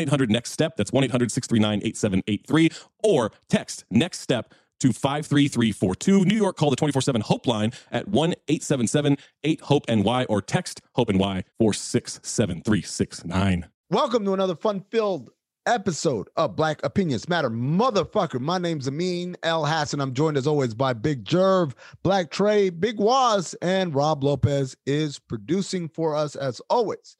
[0.00, 0.76] 800 Next Step.
[0.76, 2.70] That's 1 800 639 8783.
[3.02, 6.24] Or text Next Step to 53342.
[6.24, 10.42] New York, call the 24 7 Hope line at 1 877 8 Hope NY or
[10.42, 13.68] text Hope NY 467369.
[13.90, 15.30] Welcome to another fun filled
[15.66, 17.50] episode of Black Opinions Matter.
[17.50, 20.00] Motherfucker, my name's Amin Elhassan.
[20.00, 21.72] I'm joined as always by Big Jerv,
[22.02, 27.16] Black Trey, Big Waz, and Rob Lopez is producing for us as always.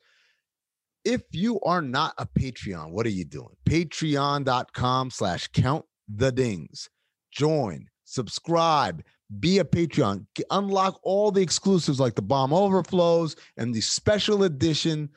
[1.06, 3.54] If you are not a Patreon, what are you doing?
[3.64, 6.90] Patreon.com slash count the dings.
[7.30, 9.04] Join, subscribe,
[9.38, 15.08] be a Patreon, unlock all the exclusives like the bomb overflows and the special edition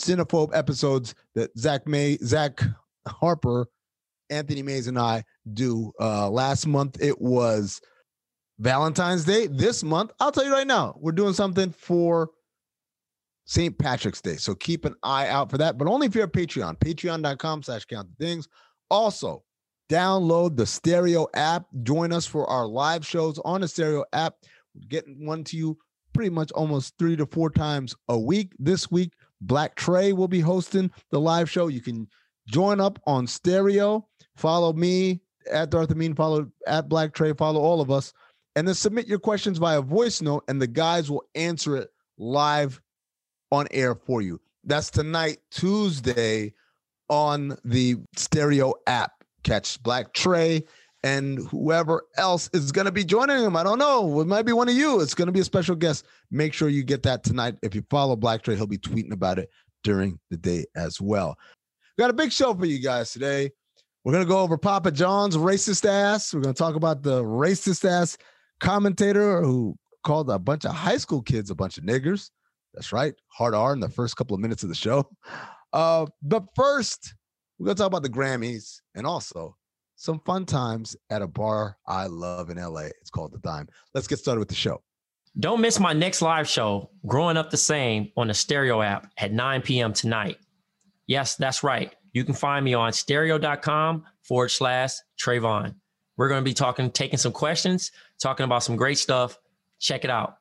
[0.00, 2.60] Cinephobe episodes that Zach May, Zach
[3.06, 3.68] Harper,
[4.30, 5.22] Anthony Mays, and I
[5.54, 5.92] do.
[6.00, 7.80] Uh, last month it was
[8.58, 9.46] Valentine's Day.
[9.46, 12.30] This month, I'll tell you right now, we're doing something for
[13.48, 13.78] St.
[13.78, 14.36] Patrick's Day.
[14.36, 16.78] So keep an eye out for that, but only if you're a Patreon.
[16.78, 18.46] Patreon.com slash count the dings.
[18.90, 19.42] Also,
[19.90, 21.64] download the stereo app.
[21.82, 24.34] Join us for our live shows on the stereo app.
[24.74, 25.78] We're getting one to you
[26.12, 28.52] pretty much almost three to four times a week.
[28.58, 31.68] This week, Black Trey will be hosting the live show.
[31.68, 32.06] You can
[32.46, 34.06] join up on stereo.
[34.36, 38.12] Follow me at Darth Amin, follow at Black Trey, follow all of us,
[38.56, 41.88] and then submit your questions via voice note, and the guys will answer it
[42.18, 42.78] live
[43.50, 44.40] on air for you.
[44.64, 46.52] That's tonight, Tuesday,
[47.08, 49.12] on the stereo app.
[49.44, 50.64] Catch Black Trey
[51.04, 53.56] and whoever else is going to be joining him.
[53.56, 54.20] I don't know.
[54.20, 55.00] It might be one of you.
[55.00, 56.04] It's going to be a special guest.
[56.30, 57.56] Make sure you get that tonight.
[57.62, 59.48] If you follow Black Trey, he'll be tweeting about it
[59.84, 61.38] during the day as well.
[61.96, 63.50] We got a big show for you guys today.
[64.04, 66.34] We're going to go over Papa John's racist ass.
[66.34, 68.16] We're going to talk about the racist ass
[68.60, 72.30] commentator who called a bunch of high school kids a bunch of niggers.
[72.78, 73.12] That's right.
[73.26, 75.08] Hard R in the first couple of minutes of the show.
[75.70, 77.12] Uh, but first,
[77.58, 79.54] we're going to talk about the Grammys and also
[79.96, 82.86] some fun times at a bar I love in LA.
[83.02, 83.68] It's called The Dime.
[83.92, 84.80] Let's get started with the show.
[85.38, 89.30] Don't miss my next live show, Growing Up the Same, on the Stereo app at
[89.30, 89.92] 9 p.m.
[89.92, 90.38] tonight.
[91.06, 91.94] Yes, that's right.
[92.14, 95.74] You can find me on stereo.com forward slash Trayvon.
[96.16, 99.36] We're going to be talking, taking some questions, talking about some great stuff.
[99.80, 100.38] Check it out.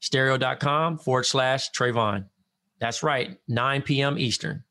[0.00, 2.26] Stereo.com forward slash Trayvon.
[2.80, 4.18] That's right, 9 p.m.
[4.18, 4.64] Eastern.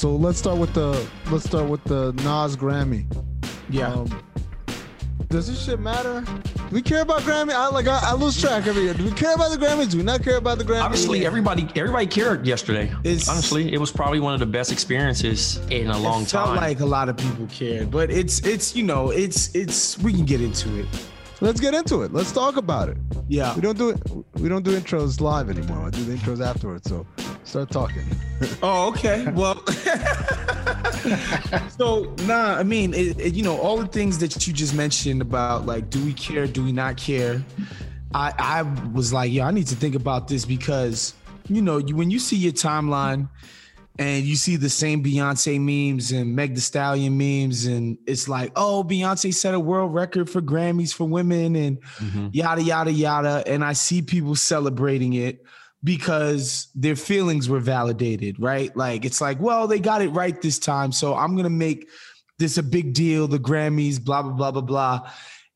[0.00, 3.04] So let's start with the let's start with the Nas Grammy.
[3.68, 3.92] Yeah.
[3.92, 4.22] Um,
[5.30, 6.22] does this shit matter?
[6.22, 7.52] Do we care about Grammy?
[7.52, 8.94] I like I, I lose track every year.
[8.94, 9.90] Do we care about the Grammys?
[9.90, 10.82] Do we not care about the Grammys?
[10.84, 12.92] Honestly, everybody everybody cared yesterday.
[13.04, 16.46] It's- Honestly, it was probably one of the best experiences in a long it felt
[16.48, 16.56] time.
[16.56, 20.24] like a lot of people cared, but it's it's you know it's it's we can
[20.24, 20.86] get into it.
[21.40, 22.12] Let's get into it.
[22.12, 22.98] Let's talk about it.
[23.28, 23.54] Yeah.
[23.54, 23.98] We don't do it.
[24.34, 25.86] We don't do intros live anymore.
[25.86, 26.88] I do the intros afterwards.
[26.88, 27.06] So
[27.44, 28.04] start talking.
[28.62, 29.30] Oh, okay.
[29.32, 29.62] Well,
[31.76, 35.20] so nah, I mean, it, it- you know, all the things that you just mentioned
[35.22, 36.46] about like, do we care?
[36.46, 37.42] Do we not care?
[38.14, 38.62] I I
[38.92, 41.14] was like, yeah, I need to think about this because
[41.48, 43.28] you know, you when you see your timeline
[44.00, 48.50] and you see the same Beyonce memes and Meg Thee Stallion memes, and it's like,
[48.56, 52.28] oh, Beyonce set a world record for Grammys for women, and mm-hmm.
[52.32, 53.44] yada yada yada.
[53.46, 55.44] And I see people celebrating it
[55.84, 58.74] because their feelings were validated, right?
[58.74, 61.86] Like it's like, well, they got it right this time, so I'm gonna make
[62.38, 63.28] this a big deal.
[63.28, 65.10] The Grammys, blah blah blah blah blah.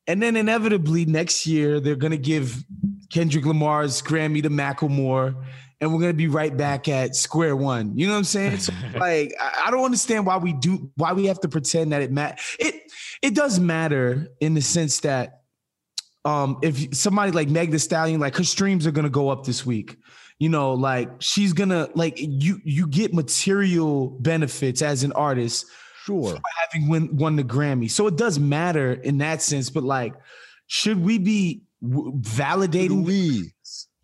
[0.07, 2.63] And then inevitably next year they're gonna give
[3.11, 5.35] Kendrick Lamar's Grammy to Macklemore
[5.85, 7.93] and we're gonna be right back at square one.
[7.95, 8.59] You know what I'm saying?
[8.59, 12.11] So, like, I don't understand why we do why we have to pretend that it
[12.11, 12.37] matter.
[12.59, 12.91] It
[13.21, 15.43] it does matter in the sense that
[16.25, 19.67] um if somebody like Meg Thee Stallion, like her streams are gonna go up this
[19.67, 19.99] week.
[20.39, 25.67] You know, like she's gonna like you you get material benefits as an artist
[26.07, 27.91] sure having win, won the Grammy.
[27.91, 30.15] So it does matter in that sense, but like
[30.67, 33.54] should we be validating we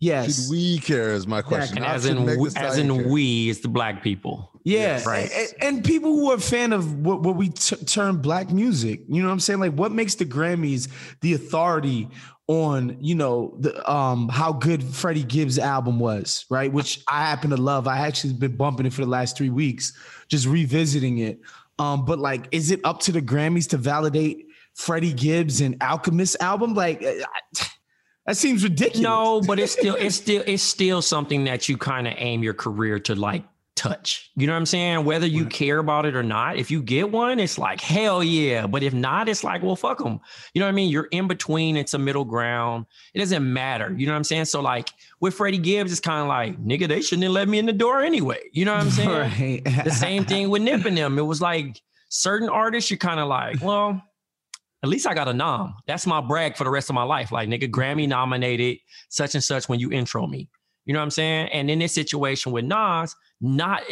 [0.01, 0.45] Yes.
[0.45, 1.77] Should we care is my question.
[1.77, 3.07] And as in, we, as in care.
[3.07, 4.49] we, it's the black people.
[4.63, 4.79] Yeah.
[4.79, 5.05] Yes.
[5.05, 5.31] Right.
[5.31, 9.01] And, and, people who are a fan of what, what we t- term black music,
[9.07, 9.59] you know what I'm saying?
[9.59, 10.89] Like what makes the Grammys
[11.21, 12.09] the authority
[12.47, 16.73] on, you know, the um how good Freddie Gibbs album was, right?
[16.73, 17.87] Which I happen to love.
[17.87, 19.93] I actually been bumping it for the last three weeks,
[20.29, 21.39] just revisiting it.
[21.77, 26.37] Um, but like, is it up to the Grammys to validate Freddie Gibbs and Alchemist
[26.41, 26.73] album?
[26.73, 27.15] Like I,
[28.25, 29.01] that seems ridiculous.
[29.01, 32.53] No, but it's still it's still it's still something that you kind of aim your
[32.53, 33.43] career to like
[33.75, 34.29] touch.
[34.35, 35.05] You know what I'm saying?
[35.05, 38.67] Whether you care about it or not, if you get one, it's like hell yeah.
[38.67, 40.19] But if not, it's like well fuck them.
[40.53, 40.89] You know what I mean?
[40.89, 41.77] You're in between.
[41.77, 42.85] It's a middle ground.
[43.13, 43.93] It doesn't matter.
[43.97, 44.45] You know what I'm saying?
[44.45, 44.89] So like
[45.19, 47.73] with Freddie Gibbs, it's kind of like nigga, they shouldn't have let me in the
[47.73, 48.41] door anyway.
[48.51, 49.09] You know what I'm saying?
[49.09, 49.63] Right.
[49.83, 51.17] the same thing with Nip and them.
[51.17, 54.01] It was like certain artists, you're kind of like well
[54.83, 55.75] at least I got a nom.
[55.87, 57.31] That's my brag for the rest of my life.
[57.31, 58.79] Like, nigga, Grammy nominated
[59.09, 60.49] such and such when you intro me.
[60.85, 61.49] You know what I'm saying?
[61.49, 63.83] And in this situation with Nas, not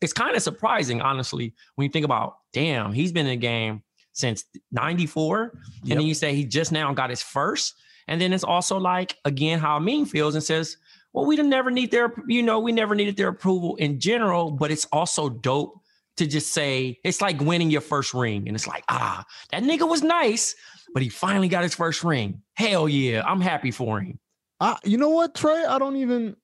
[0.00, 3.82] it's kind of surprising, honestly, when you think about, damn, he's been in the game
[4.12, 5.52] since 94.
[5.52, 5.62] Yep.
[5.90, 7.74] And then you say he just now got his first.
[8.08, 10.78] And then it's also like, again, how Amin feels and says,
[11.12, 14.50] well, we didn't never need their, you know, we never needed their approval in general,
[14.50, 15.79] but it's also dope
[16.20, 18.46] to just say it's like winning your first ring.
[18.46, 20.54] And it's like, ah, that nigga was nice,
[20.92, 22.42] but he finally got his first ring.
[22.54, 24.18] Hell yeah, I'm happy for him.
[24.60, 25.64] I, you know what, Trey?
[25.64, 26.36] I don't even,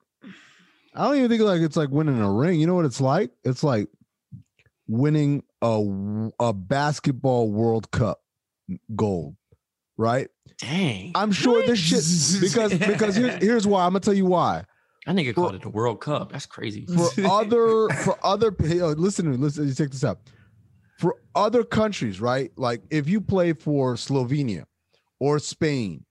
[0.94, 2.58] I don't even think like it's like winning a ring.
[2.58, 3.31] You know what it's like?
[3.44, 3.88] It's like
[4.88, 8.23] winning a a basketball World Cup
[8.94, 9.37] gold,
[9.99, 10.28] right?
[10.56, 11.12] Dang.
[11.14, 13.84] I'm sure this shit because because here's, here's why.
[13.84, 14.64] I'm gonna tell you why.
[15.06, 16.32] I think it called it the World Cup.
[16.32, 16.87] That's crazy.
[16.87, 20.19] For other for other listen to me, listen, you take this out.
[20.99, 22.50] For other countries, right?
[22.56, 24.64] Like if you play for Slovenia
[25.20, 26.05] or Spain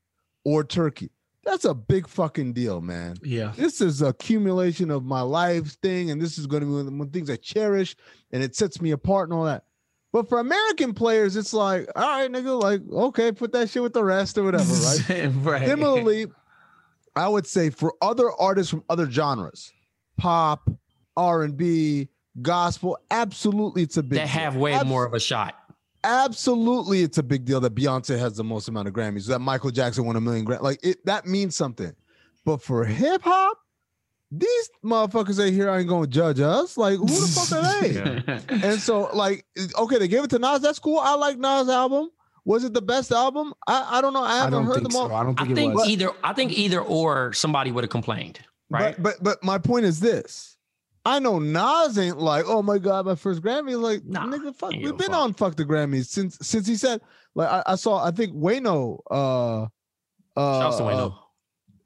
[0.44, 1.12] or Turkey,
[1.45, 3.18] that's a big fucking deal, man.
[3.21, 3.53] Yeah.
[3.56, 7.12] This is accumulation of my life thing, and this is going to be one of
[7.12, 7.95] the things I cherish,
[8.31, 9.63] and it sets me apart and all that.
[10.12, 13.94] But for American players, it's like, all right, nigga, like, okay, put that shit with
[13.94, 15.31] the rest or whatever, right?
[15.44, 15.68] right.
[15.68, 16.27] Similarly,
[17.15, 19.71] I would say for other artists from other genres,
[20.17, 20.69] pop,
[21.15, 22.09] R and B,
[22.41, 24.19] gospel, absolutely it's a big.
[24.19, 25.56] They have way Abs- more of a shot.
[26.03, 29.27] Absolutely, it's a big deal that Beyonce has the most amount of Grammys.
[29.27, 30.62] That Michael Jackson won a million Grammys.
[30.62, 31.94] Like it, that means something.
[32.45, 33.57] But for hip hop,
[34.31, 36.77] these motherfuckers ain't here ain't gonna judge us.
[36.77, 38.67] Like, who the fuck are they?
[38.67, 39.45] and so, like,
[39.77, 40.62] okay, they gave it to Nas.
[40.62, 41.00] That's cool.
[41.00, 42.09] I like Nas' album.
[42.45, 43.53] Was it the best album?
[43.67, 44.24] I, I don't know.
[44.24, 45.10] I haven't I heard them all.
[45.10, 45.15] So.
[45.15, 45.89] I don't think, I think was.
[45.89, 46.12] either.
[46.24, 48.96] I think either or somebody would have complained, right?
[49.01, 50.55] But, but but my point is this.
[51.08, 53.79] I know Nas ain't like, oh my god, my first Grammy.
[53.79, 55.15] Like, nah, nigga, fuck, we've been fuck.
[55.15, 57.01] on fuck the Grammys since since he said.
[57.36, 59.67] Like, I, I saw, I think Wayno, uh, uh,
[60.72, 61.13] Wayno.
[61.13, 61.15] Uh,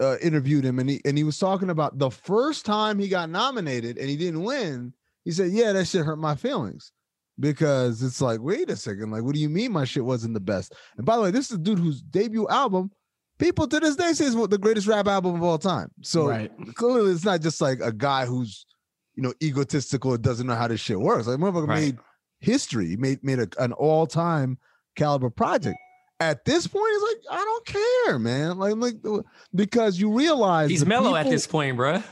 [0.02, 3.30] uh, interviewed him, and he and he was talking about the first time he got
[3.30, 4.94] nominated and he didn't win.
[5.26, 6.92] He said, "Yeah, that shit hurt my feelings."
[7.40, 10.40] Because it's like, wait a second, like, what do you mean my shit wasn't the
[10.40, 10.74] best?
[10.98, 12.92] And by the way, this is a dude whose debut album,
[13.38, 15.90] people to this day say is the greatest rap album of all time.
[16.02, 16.52] So right.
[16.76, 18.66] clearly, it's not just like a guy who's,
[19.16, 21.28] you know, egotistical and doesn't know how this shit works.
[21.28, 21.82] Like, motherfucker right.
[21.82, 21.98] made
[22.40, 24.58] history, made made a, an all time
[24.96, 25.78] caliber project.
[26.22, 28.58] At this point, it's like I don't care, man.
[28.58, 29.24] Like, like
[29.56, 32.04] because you realize he's mellow people, at this point, bro.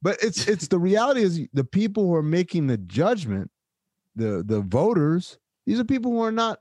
[0.00, 3.50] But it's it's the reality is the people who are making the judgment
[4.16, 6.60] the the voters these are people who are not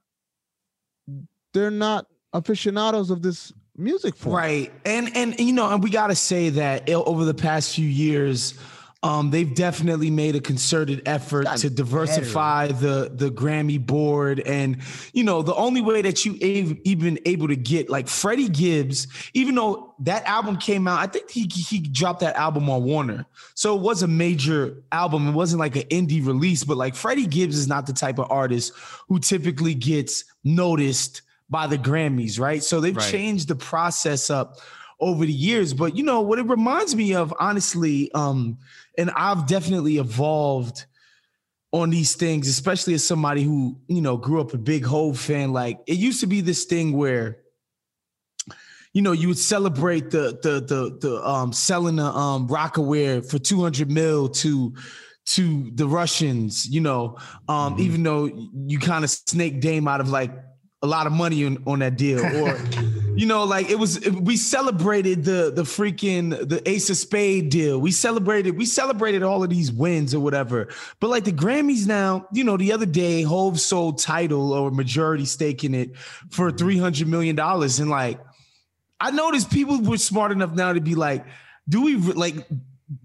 [1.53, 4.71] they're not aficionados of this music form right.
[4.85, 7.87] And and you know and we got to say that eh, over the past few
[7.87, 8.53] years
[9.01, 14.81] Um, they've definitely made a concerted effort to diversify the the Grammy board, and
[15.13, 19.07] you know the only way that you av- even able to get like Freddie Gibbs,
[19.33, 23.25] even though that album came out, I think he he dropped that album on Warner,
[23.53, 25.29] so it was a major album.
[25.29, 28.29] It wasn't like an indie release, but like Freddie Gibbs is not the type of
[28.29, 28.73] artist
[29.07, 32.61] who typically gets noticed by the Grammys, right?
[32.61, 33.11] So they've Right.
[33.11, 34.57] changed the process up
[34.99, 35.73] over the years.
[35.73, 38.57] But you know what it reminds me of, honestly, um,
[38.97, 40.85] and I've definitely evolved
[41.71, 45.53] on these things, especially as somebody who, you know, grew up a big Hove fan.
[45.53, 47.37] Like it used to be this thing where
[48.91, 53.37] you know, you would celebrate the the the the um selling the um Rocawear for
[53.37, 54.73] 200 mil to
[55.27, 57.81] to the Russians, you know, um, Mm-hmm.
[57.81, 60.31] even though you kind of snake Dame out of like
[60.81, 62.57] a lot of money on, on that deal, or
[63.19, 67.77] you know, like it was we celebrated the the freaking the Ace of Spade deal.
[67.77, 70.69] We celebrated we celebrated all of these wins or whatever.
[71.01, 75.25] But like the Grammys now, you know, the other day Hove sold Tidal or majority
[75.25, 75.97] stake in it
[76.29, 76.57] for mm-hmm.
[76.57, 78.21] three hundred million dollars, and like
[79.01, 81.25] I noticed people were smart enough now to be like,
[81.67, 82.47] do we re- like,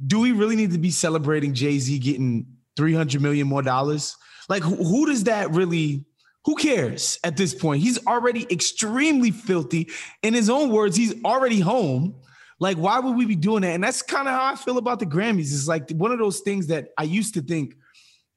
[0.07, 4.17] do we really need to be celebrating Jay Z getting 300 million more dollars?
[4.49, 6.05] Like, who, who does that really,
[6.45, 7.83] who cares at this point?
[7.83, 9.91] He's already extremely filthy.
[10.23, 12.15] In his own words, he's already home.
[12.61, 13.75] Like, why would we be doing that?
[13.75, 15.53] And that's kind of how I feel about the Grammys.
[15.53, 17.77] It's like one of those things that I used to think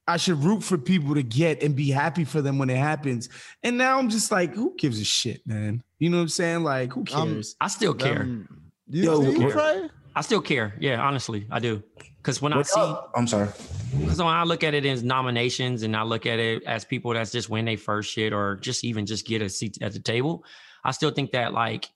[0.08, 3.28] I should root for people to get and be happy for them when it happens.
[3.62, 5.84] And now I'm just like, who gives a shit, man?
[6.00, 6.64] You know what I'm saying?
[6.64, 7.56] Like, who Um, cares?
[7.60, 8.22] I still care.
[8.22, 8.48] Um,
[8.90, 9.90] you Yo, see, what- Trey?
[10.16, 10.76] I still care.
[10.80, 11.84] Yeah, honestly, I do.
[12.28, 13.48] Because when I see, oh, I'm sorry.
[13.98, 17.14] because when I look at it as nominations and I look at it as people
[17.14, 20.02] that's just win their first shit or just even just get a seat at the
[20.02, 20.44] table,
[20.84, 21.90] I still think that like,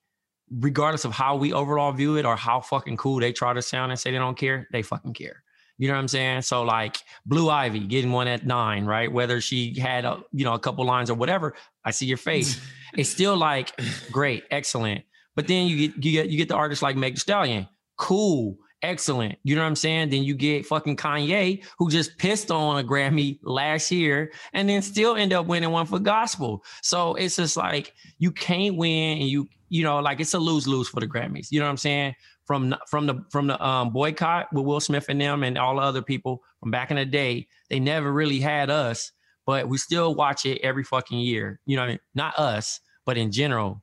[0.50, 3.92] regardless of how we overall view it or how fucking cool they try to sound
[3.92, 5.44] and say they don't care, they fucking care.
[5.78, 6.44] You know what I'm saying?
[6.44, 6.96] So like
[7.26, 9.12] Blue Ivy getting one at nine, right?
[9.12, 12.58] Whether she had a you know a couple lines or whatever, I see your face.
[12.98, 13.78] it's still like
[14.14, 15.04] great, excellent.
[15.36, 18.58] But then you get you get you get the artists like Meg Thee Stallion, cool,
[18.82, 19.38] excellent.
[19.44, 20.10] You know what I'm saying?
[20.10, 24.82] Then you get fucking Kanye, who just pissed on a Grammy last year, and then
[24.82, 26.64] still end up winning one for gospel.
[26.82, 30.68] So it's just like you can't win, and you you know like it's a lose
[30.68, 31.48] lose for the Grammys.
[31.52, 32.16] You know what I'm saying?
[32.46, 35.82] From from the from the um, boycott with Will Smith and them and all the
[35.82, 39.12] other people from back in the day, they never really had us,
[39.46, 41.60] but we still watch it every fucking year.
[41.66, 42.00] You know I mean?
[42.14, 43.82] Not us, but in general,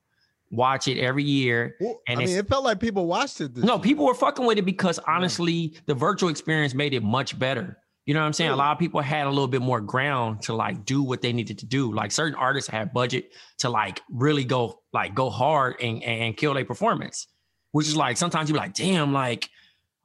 [0.51, 1.75] watch it every year.
[1.79, 3.53] Well, And I mean, it felt like people watched it.
[3.53, 3.83] This No, year.
[3.83, 7.77] people were fucking with it because honestly, the virtual experience made it much better.
[8.05, 8.49] You know what I'm saying?
[8.49, 11.31] A lot of people had a little bit more ground to like do what they
[11.31, 11.93] needed to do.
[11.93, 16.55] Like certain artists had budget to like really go like go hard and and kill
[16.55, 17.27] their performance.
[17.71, 19.47] Which is like sometimes you be like, damn, like,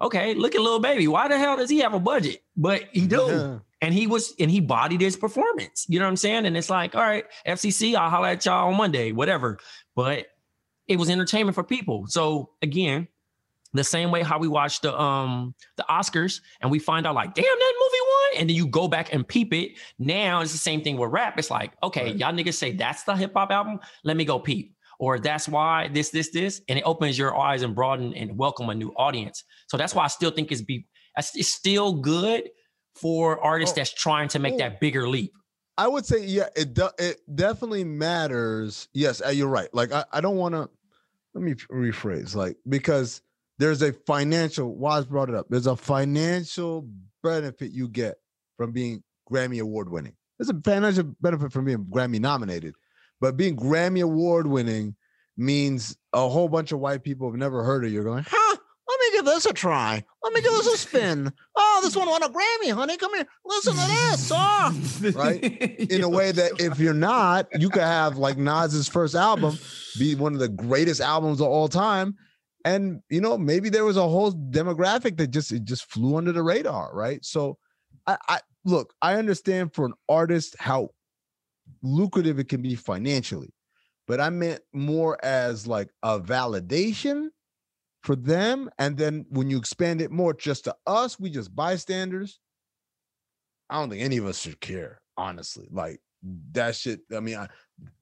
[0.02, 1.08] okay, look at Lil Baby.
[1.08, 2.42] Why the hell does he have a budget?
[2.54, 3.24] But he do.
[3.26, 3.58] Yeah.
[3.80, 5.86] And he was and he bodied his performance.
[5.88, 6.44] You know what I'm saying?
[6.44, 9.58] And it's like, all right, FCC, I'll holler at y'all on Monday, whatever.
[9.96, 10.26] But
[10.88, 12.06] it was entertainment for people.
[12.08, 13.08] So again,
[13.72, 17.34] the same way how we watch the um the Oscars and we find out like,
[17.34, 19.72] damn, that movie won, and then you go back and peep it.
[19.98, 21.38] Now it's the same thing with rap.
[21.38, 22.16] It's like, okay, Right.
[22.16, 23.80] y'all niggas say that's the hip hop album.
[24.04, 24.76] Let me go peep.
[25.00, 28.68] Or that's why this, this, this, and it opens your eyes and broaden and welcome
[28.68, 29.42] a new audience.
[29.66, 30.86] So that's why I still think it's be
[31.16, 32.48] it's still good
[32.94, 33.80] for artists Oh.
[33.80, 34.58] that's trying to make Oh.
[34.58, 35.32] that bigger leap.
[35.76, 38.88] I would say, yeah, it do, it definitely matters.
[38.92, 39.68] Yes, uh, you're right.
[39.72, 40.68] Like, I, I don't want to.
[41.34, 42.36] Let me rephrase.
[42.36, 43.22] Like, because
[43.58, 44.74] there's a financial.
[44.76, 45.46] Waz brought it up.
[45.50, 46.88] There's a financial
[47.22, 48.16] benefit you get
[48.56, 50.14] from being Grammy award winning.
[50.38, 52.74] There's a financial benefit from being Grammy nominated,
[53.20, 54.94] but being Grammy award winning
[55.36, 57.96] means a whole bunch of white people have never heard of you.
[57.96, 58.24] You're going?
[59.14, 60.02] Give this a try.
[60.24, 61.32] Let me give this a spin.
[61.54, 62.96] Oh, this one won a Grammy, honey.
[62.96, 63.26] Come here.
[63.44, 64.32] Listen to this.
[64.34, 64.74] Oh
[65.14, 65.40] right?
[65.90, 69.56] in a way that if you're not, you could have like Nas's first album
[70.00, 72.16] be one of the greatest albums of all time.
[72.64, 76.32] And you know, maybe there was a whole demographic that just it just flew under
[76.32, 77.24] the radar, right?
[77.24, 77.56] So
[78.08, 80.88] I, I look, I understand for an artist how
[81.84, 83.54] lucrative it can be financially,
[84.08, 87.28] but I meant more as like a validation
[88.04, 88.70] for them.
[88.78, 92.38] And then when you expand it more just to us, we just bystanders.
[93.70, 95.66] I don't think any of us should care, honestly.
[95.70, 96.00] Like
[96.52, 97.00] that shit.
[97.16, 97.48] I mean, I,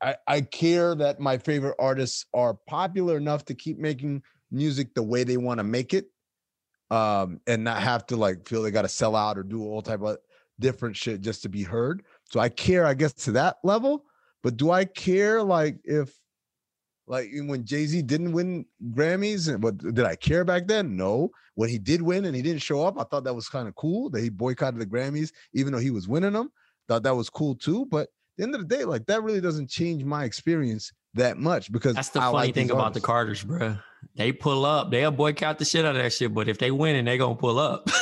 [0.03, 5.05] I I care that my favorite artists are popular enough to keep making music the
[5.05, 6.07] way they want to make it,
[6.91, 9.83] um, and not have to like feel they got to sell out or do all
[9.83, 10.19] type of
[10.59, 12.03] different shit just to be heard.
[12.25, 14.05] So I care, I guess, to that level.
[14.43, 16.13] But do I care like if
[17.07, 20.97] Like when Jay Z didn't win Grammys, what did I care back then?
[20.97, 21.31] No.
[21.55, 23.75] When he did win and he didn't show up, I thought that was kind of
[23.75, 26.51] cool that he boycotted the Grammys, even though he was winning them.
[26.89, 27.87] Thought that was cool too.
[27.87, 31.37] But at the end of the day, like that really doesn't change my experience that
[31.37, 33.03] much because That's the I funny like thing about artists.
[33.03, 33.77] the Carters, bro.
[34.17, 34.91] They pull up.
[34.91, 36.33] They'll boycott the shit out of that shit.
[36.33, 37.89] But if they win, and they gonna pull up.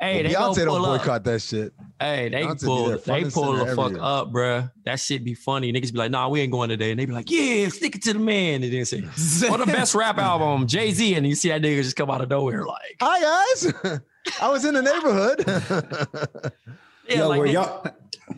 [0.00, 1.00] hey, they Well, gonna Beyonce don't pull up.
[1.00, 1.72] boycott that shit.
[2.00, 2.98] Hey, they Beyonce pull.
[2.98, 3.98] They pull the fuck year.
[4.00, 4.70] up, bruh.
[4.84, 5.72] That shit be funny.
[5.72, 8.02] Niggas be like, "Nah, we ain't going today," and they be like, "Yeah, stick it
[8.04, 9.00] to the man." And then say,
[9.48, 12.20] "What the best rap album?" Jay Z, and you see that nigga just come out
[12.20, 14.00] of nowhere, like, Hi guys,
[14.40, 16.52] I was in the neighborhood.
[17.08, 17.86] yeah, Yo, like were y'all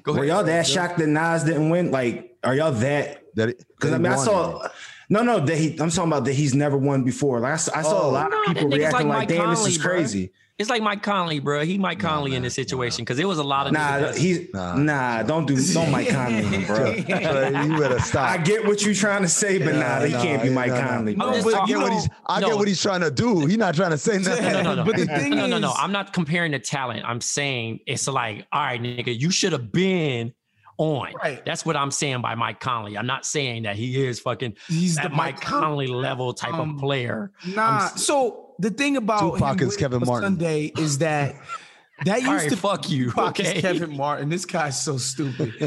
[0.02, 1.90] go were y'all that shocked that Nas didn't win?
[1.90, 3.24] Like, are y'all that?
[3.34, 4.68] that Because I mean, I saw.
[5.12, 5.70] No, no, that he.
[5.80, 7.40] I'm talking about that he's never won before.
[7.40, 8.10] Like I saw, I saw Oh.
[8.10, 9.82] a lot No, of people reacting like like, Mike "Damn, this is bruh.
[9.82, 11.64] crazy." It's like Mike Conley, bro.
[11.64, 14.16] He Mike Conley in this situation because it was a lot of Nah, niggas that's-
[14.18, 14.74] he's Nah.
[14.76, 15.22] nah.
[15.22, 16.84] Don't do don't Mike Conley, him, bro.
[16.90, 18.28] You better stop.
[18.28, 20.88] I get what you're trying to say, but nah, he can't be Mike nah, nah.
[20.88, 21.14] Conley.
[21.14, 21.32] Bro.
[21.32, 22.48] just but I get you what he's I no.
[22.48, 23.46] get what he's trying to do.
[23.46, 24.52] He's not trying to say nothing.
[24.52, 24.84] No, no, no.
[24.84, 25.70] But the thing no, no, no.
[25.70, 27.04] is- I'm not comparing the talent.
[27.06, 30.34] I'm saying it's like, all right, nigga, you should have been
[30.76, 31.12] on.
[31.22, 31.44] Right.
[31.44, 32.98] That's what I'm saying by Mike Conley.
[32.98, 36.74] I'm not saying that he is fucking He's that the Mike Conley level type Um,
[36.74, 37.32] of player.
[37.46, 37.78] Nah.
[37.88, 40.30] I'm- so the thing about Tupac is Kevin Martin.
[40.30, 41.34] Sunday is that
[42.04, 43.06] that used right, to fuck you.
[43.10, 43.60] Tupac Okay.
[43.60, 44.28] Kevin Martin.
[44.28, 45.52] This guy's so stupid.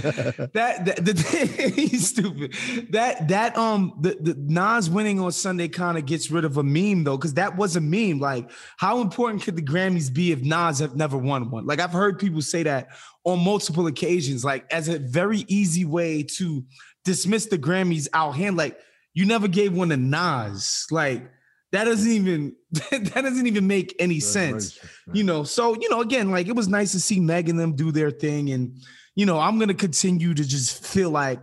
[0.54, 2.54] that, that the he's stupid.
[2.92, 6.64] That that um the, the Nas winning on Sunday kind of gets rid of a
[6.64, 8.20] meme though, because that was a meme.
[8.20, 11.66] Like, how important could the Grammys be if Nas have never won one?
[11.66, 12.90] Like, I've heard people say that
[13.24, 16.64] on multiple occasions, like as a very easy way to
[17.06, 18.58] dismiss the Grammys out hand.
[18.58, 18.80] Like,
[19.14, 20.88] you never gave one to Nas.
[20.90, 21.30] Like,
[21.74, 22.56] that doesn't even
[22.92, 24.80] that doesn't even make any sense
[25.12, 25.44] you know?
[25.44, 28.10] So you know again like it was nice to see meg and them do their
[28.12, 28.52] thing.
[28.52, 28.78] And
[29.16, 31.40] you know i'm gonna continue to just feel like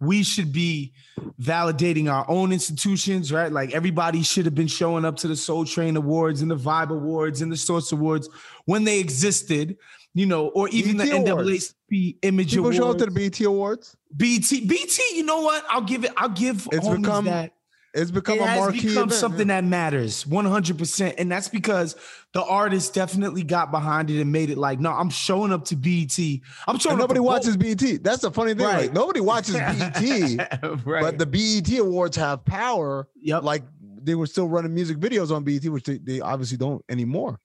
[0.00, 0.92] we should be
[1.40, 3.50] validating our own institutions right?
[3.52, 6.90] Like everybody should have been showing up to the soul train awards and the vibe
[6.90, 8.28] awards and the source awards
[8.66, 9.76] when they existed
[10.14, 11.74] you know or even the Awards.
[11.92, 13.96] naacp image People awards show up to the BT Awards.
[14.16, 15.64] bt bt you know what?
[15.68, 17.52] I'll give it i'll give It's become that
[17.98, 19.60] It's become it a has marquee become event, something yeah.
[19.60, 21.96] that matters 100% and that's because
[22.32, 25.76] the artist definitely got behind it and made it like no i'm showing up to
[25.76, 28.02] bt i'm showing And up nobody watches BET.
[28.02, 28.66] That's the funny thing.
[28.66, 28.82] Right.
[28.82, 33.08] Like nobody watches BET, right but the BET Awards have power.
[33.20, 33.64] yep Like
[34.02, 37.40] they were still running music videos on BET, which they, they obviously don't anymore.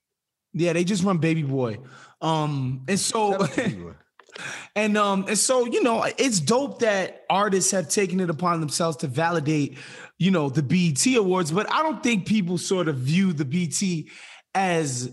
[0.54, 1.80] yeah they just run baby boy
[2.22, 3.96] um and so Shout out to you.
[4.76, 8.98] And um, and so you know, it's dope that artists have taken it upon themselves
[8.98, 9.78] to validate,
[10.24, 11.52] you know, the BET awards.
[11.52, 14.10] But I don't think people sort of view the BET
[14.56, 15.12] as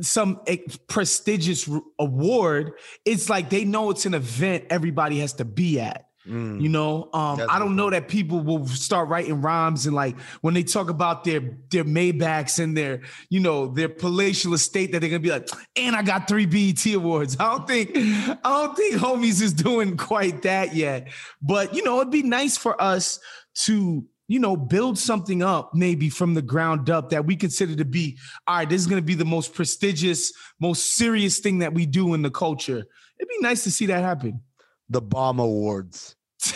[0.00, 0.40] some
[0.88, 2.72] prestigious award.
[3.04, 6.06] It's like they know it's an event everybody has to be at.
[6.26, 6.62] Mm.
[6.62, 10.18] You know, um, That's I don't know that people will start writing rhymes and like
[10.40, 15.00] when they talk about their their Maybachs and their you know their palatial estate that
[15.00, 17.36] they're gonna be like, and I got three BET awards.
[17.40, 21.08] I don't think I don't think homies is doing quite that yet.
[21.42, 23.20] But you know, it'd be nice for us
[23.66, 27.84] to you know build something up maybe from the ground up that we consider to
[27.84, 28.68] be all right.
[28.68, 32.30] This is gonna be the most prestigious, most serious thing that we do in the
[32.30, 32.84] culture.
[33.18, 34.40] It'd be nice to see that happen.
[34.90, 36.16] The Bomb Awards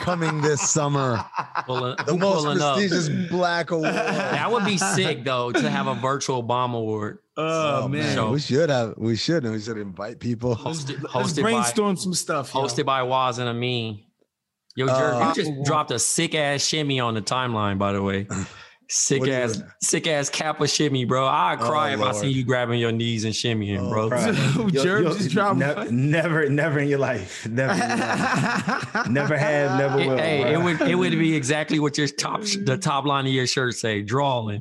[0.00, 1.22] coming this summer.
[1.66, 2.76] Pulling, The most pulling up?
[2.76, 3.92] prestigious black award.
[3.94, 8.14] That would be sick though to have a virtual bomb award Oh, man.
[8.14, 8.94] So- we should have.
[8.96, 9.44] We should.
[9.44, 10.56] We should invite people.
[10.56, 12.54] hosted, Let's hosted by brainstorm some stuff.
[12.54, 12.62] yo.
[12.62, 14.00] hosted by Waz and Amin.
[14.76, 18.26] Yo, Uh, you just dropped a sick ass shimmy on the timeline, by the way.
[18.88, 21.26] Sick What do you ass, sick ass Kappa shimmy, bro.
[21.26, 24.08] I'd cry Oh, if I see you grabbing your knees and shimmying, Oh, bro.
[24.10, 24.34] Right.
[24.72, 25.58] Yo- Jerv yo, just dropped.
[25.58, 27.46] never, never, never in your life.
[27.48, 29.08] Never, in your life.
[29.10, 30.18] never have, never will.
[30.18, 33.46] hey, it would it would be exactly what your top the top line of your
[33.46, 34.60] shirt say, drawing.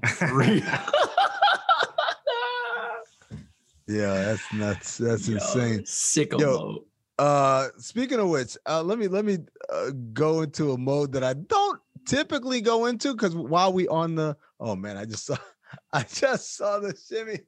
[3.88, 4.98] Yeah, that's nuts.
[4.98, 5.82] That's insane.
[5.82, 6.86] Sicko Yo.
[7.18, 7.28] Mode.
[7.28, 9.40] Uh, speaking of which, uh, let me let me
[9.72, 14.16] uh, go into a mode that I don't typically go into because while we on
[14.16, 15.38] the oh man, I just saw
[15.94, 17.40] I just saw the shimmy.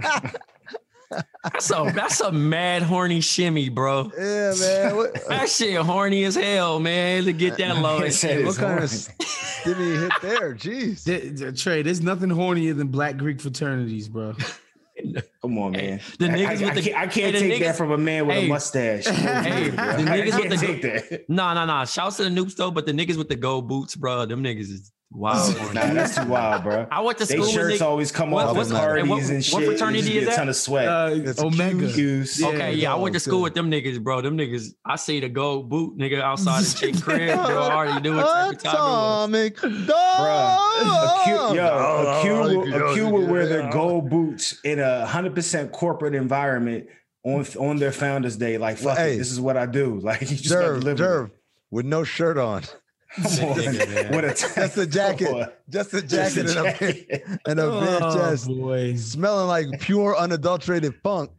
[1.42, 4.12] That's a that's a mad horny shimmy, bro.
[4.18, 4.96] yeah, man.
[4.96, 7.24] What, That shit horny as hell, man.
[7.24, 8.00] To get that low.
[8.02, 9.24] He said what it's kind of horny.
[9.64, 10.54] shimmy hit there?
[10.54, 11.04] Jeez.
[11.04, 14.34] Th- th- Trey, there's nothing hornier than black Greek fraternities, bro.
[15.48, 16.00] Come on, Hey, man.
[16.18, 17.90] the niggas I, with I the- can't, I hey, can't the take niggas- that from
[17.92, 19.06] a man with hey, a mustache.
[19.06, 21.30] hey, the I niggas with can't the- take that.
[21.30, 21.84] Nah, nah, nah.
[21.86, 24.26] Shouts to the Nupe though, but the niggas with the gold boots, bro.
[24.26, 25.54] Them niggas is Wow.
[25.72, 26.86] Nah, that's too wild, bro.
[26.90, 27.40] I went to school.
[27.40, 29.64] with shirts nigga- always come What- off what's- at and parties what- and what shit.
[29.66, 30.86] fraternity You just is get a ton of sweat.
[30.88, 31.86] Uh, It's Omega.
[31.88, 32.42] Qs.
[32.44, 33.20] Okay, yeah, I went to Yeah.
[33.20, 34.20] school with them niggas, bro.
[34.20, 37.62] Them niggas, I see the gold boot nigga outside the chick crib, bro.
[37.62, 39.54] I already knew what type of time it was.
[39.54, 40.86] Atomic Bruh, dog.
[40.86, 45.06] a Q, yo, a Q, will, a Q will wear their gold boots in a
[45.06, 46.86] hundred percent corporate environment
[47.24, 48.58] on on their Founders Day.
[48.58, 49.14] Like, fuck Hey.
[49.14, 49.98] it, this is what I do.
[50.00, 51.30] Like, you just gotta Jerv, live
[51.70, 52.62] with no shirt on,
[53.16, 54.10] with it.
[54.10, 57.24] With a just a jacket, just a Just a jacket and a jacket.
[57.46, 58.94] and a bare Oh, chest, boy.
[58.96, 61.30] smelling like pure unadulterated funk.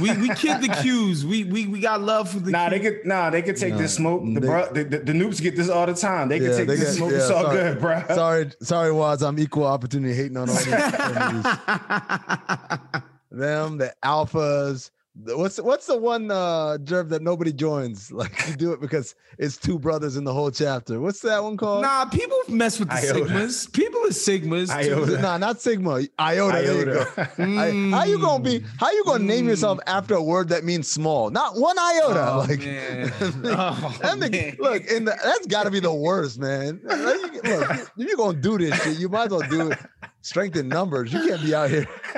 [0.00, 1.24] We we kid the cues.
[1.24, 3.78] We we we got love for the Nah, they could nah, they could take Nah,
[3.78, 4.22] this smoke.
[4.22, 6.28] The, they- bro, the, the, the Nupes get this all the time.
[6.28, 7.10] They could Yeah, take they this get- smoke.
[7.12, 7.56] yeah, it's all sorry.
[7.56, 8.02] good, bro.
[8.08, 9.22] Sorry, sorry, Waz.
[9.22, 10.66] I'm equal opportunity hating on all these.
[13.30, 14.90] them, the alphas.
[15.20, 18.12] The- What's what's the one uh Jerv that nobody joins?
[18.18, 21.00] Like you do it because it's two brothers in the whole chapter.
[21.00, 21.82] What's that one called?
[21.82, 23.20] Nah, people mess with the Iota.
[23.24, 23.72] sigmas.
[23.72, 24.66] People are sigmas.
[24.84, 24.94] too.
[24.94, 25.20] Iota.
[25.20, 26.02] Nah, not Sigma.
[26.20, 26.62] Iota.
[26.62, 27.00] There you go.
[27.00, 27.30] Iota.
[27.38, 28.62] I- how you gonna be?
[28.78, 31.30] How you gonna name yourself after a word that means small?
[31.30, 32.32] Not one iota.
[32.32, 33.06] Oh, like man.
[33.18, 34.56] that Oh, nigga- man.
[34.60, 36.80] look, in the, that's got to be the worst, man.
[36.84, 36.98] Like,
[37.34, 39.78] you- Look, if you're gonna do this shit, you might as well do it.
[40.22, 41.12] Strength in numbers.
[41.12, 41.86] You can't be out here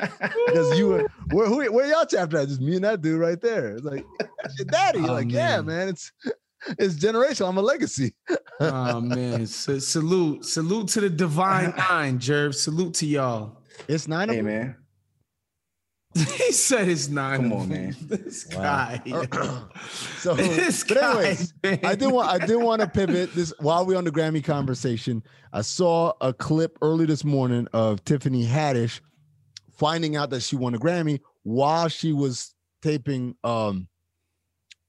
[0.47, 2.49] because you were where who, where y'all chapter at?
[2.49, 3.77] Just me and that dude right there.
[3.77, 4.05] It's like
[4.43, 5.01] that's your daddy.
[5.07, 5.67] Oh, like, yeah, man.
[5.67, 5.89] man.
[5.89, 6.13] It's
[6.79, 7.49] it's generational.
[7.49, 8.15] I'm a legacy.
[8.61, 9.47] oh man.
[9.47, 10.45] Sa- salute.
[10.45, 12.55] Salute to the divine nine, Jerv.
[12.55, 13.63] Salute to y'all.
[13.87, 14.47] It's nine of hey them.
[14.47, 14.77] man.
[16.15, 17.43] he said it's nine.
[17.43, 17.97] Come on, man.
[18.09, 18.63] This Wow.
[18.63, 19.03] guy.
[20.19, 21.81] So, This but guy, anyways, man.
[21.85, 25.23] I did want I did want to pivot this while we're on the Grammy conversation.
[25.53, 29.01] I saw a clip early this morning of Tiffany Haddish
[29.73, 33.89] finding out that she won a Grammy while she was taping um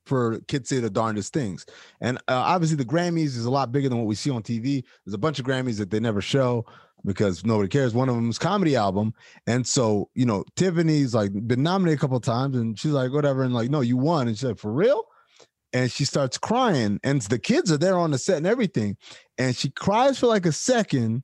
[0.06, 1.66] for Kids Say the Darndest Things.
[2.02, 4.84] And uh, obviously the Grammys is a lot bigger than what we see on TV.
[5.06, 6.66] There's a bunch of Grammys that they never show
[7.06, 7.94] because nobody cares.
[7.94, 9.14] One of them is comedy album.
[9.48, 13.44] And so, you know, Tiffany's like been nominated a couple times and she's like, whatever.
[13.44, 14.28] And like, no, you won.
[14.28, 15.04] And she's like, for real?
[15.74, 17.00] And she starts crying.
[17.04, 18.98] And the kids are there on the set and everything.
[19.38, 21.24] And she cries for like a second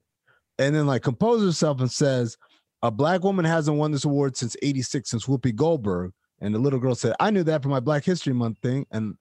[0.57, 2.37] and then like composes herself and says,
[2.83, 6.11] a black woman hasn't won this award since 86, since Whoopi Goldberg.
[6.39, 8.85] And the little girl said, I knew that for my Black History Month thing.
[8.91, 9.15] And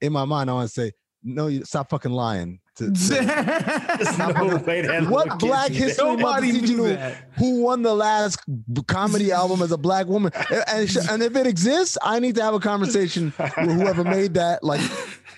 [0.00, 2.60] in my mind, I want to say, no, you stop fucking lying.
[2.76, 2.92] To, to-
[3.98, 4.28] There's no
[4.66, 5.70] way what Black.
[5.72, 8.38] History Month did you know who won the last
[8.86, 10.30] comedy album as a black woman?
[10.50, 14.62] And, and, if it exists, I need to have a conversation with whoever made that
[14.62, 14.80] like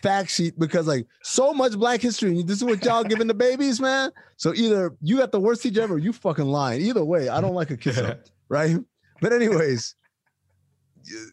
[0.03, 2.31] fact sheet because like so much Black history.
[2.41, 4.11] and This is what y'all giving the babies, man.
[4.37, 6.81] So either you got the worst teacher ever, you fucking lying.
[6.83, 8.77] Either way, I don't like a kiss up, right?
[9.21, 10.08] But anyways, y-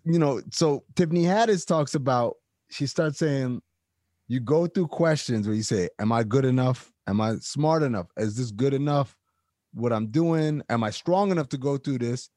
[0.04, 2.36] you know, so Tiffany Haddish talks about.
[2.72, 3.62] She starts saying,
[4.28, 6.92] you go through questions where you say, Am I good enough?
[7.08, 8.08] Am I smart enough?
[8.18, 9.16] Is this good enough?
[9.74, 10.64] What I'm doing?
[10.70, 12.30] Am I strong enough to go through this?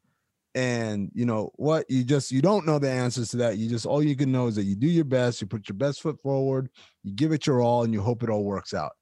[0.54, 1.86] And you know what?
[1.88, 3.58] You just you don't know the answers to that.
[3.58, 5.76] You just all you can know is that you do your best, you put your
[5.76, 6.68] best foot forward,
[7.04, 8.92] you give it your all, and you hope it all works out.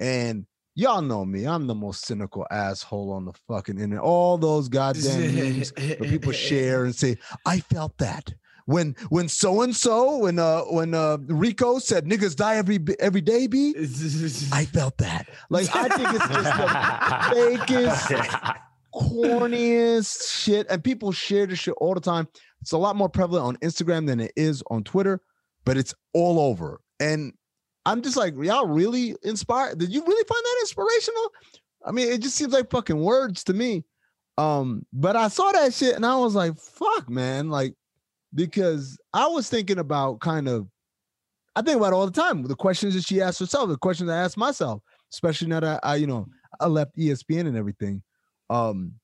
[0.00, 4.00] And y'all know me, I'm the most cynical asshole on the fucking internet.
[4.00, 8.34] All those goddamn memes where people share and say, I felt that.
[8.66, 13.20] When when so and so when uh when uh Rico said niggas die every every
[13.20, 13.74] day, B,
[14.52, 15.28] I felt that.
[15.50, 16.66] Like I think it's just the
[17.66, 18.56] fakest,
[18.94, 20.66] corniest shit.
[20.70, 22.26] And people share this shit all the time.
[22.62, 25.20] It's a lot more prevalent on Instagram than it is on Twitter,
[25.66, 26.80] but it's all over.
[26.98, 27.34] And
[27.86, 29.78] I'm just like, y'all really inspired?
[29.78, 31.32] Did you really find that inspirational?
[31.84, 33.84] I mean, it just seems like fucking words to me.
[34.38, 37.50] Um, but I saw that shit and I was like, fuck, man.
[37.50, 37.74] Like,
[38.34, 40.66] because I was thinking about kind of,
[41.54, 42.42] I think about all the time.
[42.42, 45.96] The questions that she asked herself, the questions I asked myself, especially now that I,
[45.96, 46.26] you know,
[46.58, 48.02] I left ESPN and everything.
[48.50, 48.94] Um,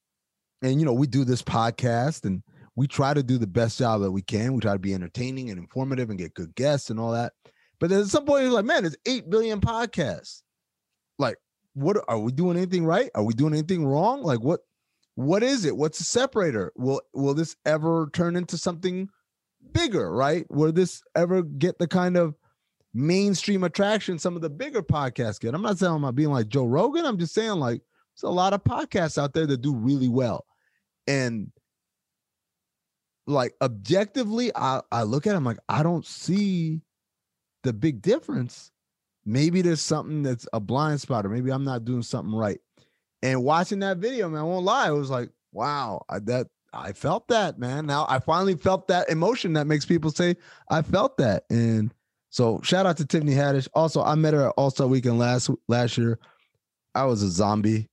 [0.63, 2.43] and you know, we do this podcast and
[2.77, 4.53] we try to do the best job that we can.
[4.53, 7.33] We try to be entertaining and informative and get good guests and all that.
[7.81, 10.43] But then at some point, you're like, man, there's eight billion podcasts.
[11.19, 11.37] Like,
[11.75, 13.11] what are we doing anything right?
[13.15, 14.23] Are we doing anything wrong?
[14.23, 14.61] Like, what
[15.15, 15.77] what is it?
[15.77, 16.73] What's the separator?
[16.77, 19.09] Will will this ever turn into something
[19.73, 20.47] bigger, right?
[20.51, 22.35] Will this ever get the kind of
[22.93, 25.55] mainstream attraction some of the bigger podcasts get?
[25.55, 27.07] I'm not saying I'm not being like Joe Rogan.
[27.07, 27.81] I'm just saying like
[28.15, 30.45] there's a lot of podcasts out there that do really well.
[31.07, 31.51] And
[33.27, 36.83] like objectively, I, I look at them like I don't see
[37.63, 38.71] the big difference.
[39.25, 42.61] Maybe there's something that's a blind spot, or maybe I'm not doing something right.
[43.23, 46.93] And watching that video, man, I won't lie, it was like, wow, I, that I
[46.93, 47.87] felt that, man.
[47.87, 50.37] Now I finally felt that emotion that makes people say
[50.71, 51.45] I felt that.
[51.51, 51.93] And
[52.31, 53.69] so shout out to Tiffany Haddish.
[53.75, 56.19] Also, I met her at All Star Weekend last last year.
[56.95, 57.89] I was a zombie.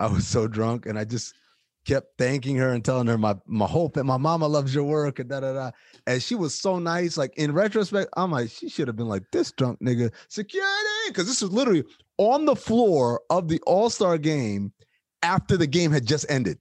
[0.00, 1.34] I was so drunk, and I just
[1.84, 5.18] kept thanking her and telling her my my hope and my mama loves your work
[5.18, 5.70] and da da da.
[6.06, 7.16] And she was so nice.
[7.16, 10.68] Like in retrospect, I'm like, she should have been like this drunk nigga security
[11.08, 11.84] because this was literally
[12.18, 14.72] on the floor of the All Star game
[15.22, 16.58] after the game had just ended.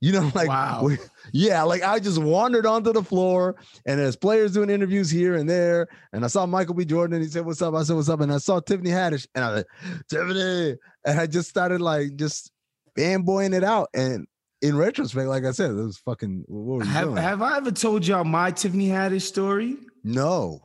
[0.00, 0.82] You know, like Wow.
[0.84, 0.98] we-
[1.32, 5.48] yeah, like I just wandered onto the floor and there's players doing interviews here and
[5.50, 5.88] there.
[6.12, 6.84] And I saw Michael B.
[6.84, 7.74] Jordan and he said, What's up?
[7.74, 8.20] I said, What's up?
[8.20, 10.76] And I saw Tiffany Haddish and I was like, Tiffany.
[11.04, 12.50] And I just started like just
[12.96, 13.88] fanboying it out.
[13.94, 14.26] And
[14.62, 17.16] in retrospect, like I said, it was fucking what were you Have, doing?
[17.16, 19.76] have I ever told y'all my Tiffany Haddish story?
[20.04, 20.60] no.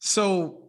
[0.00, 0.68] So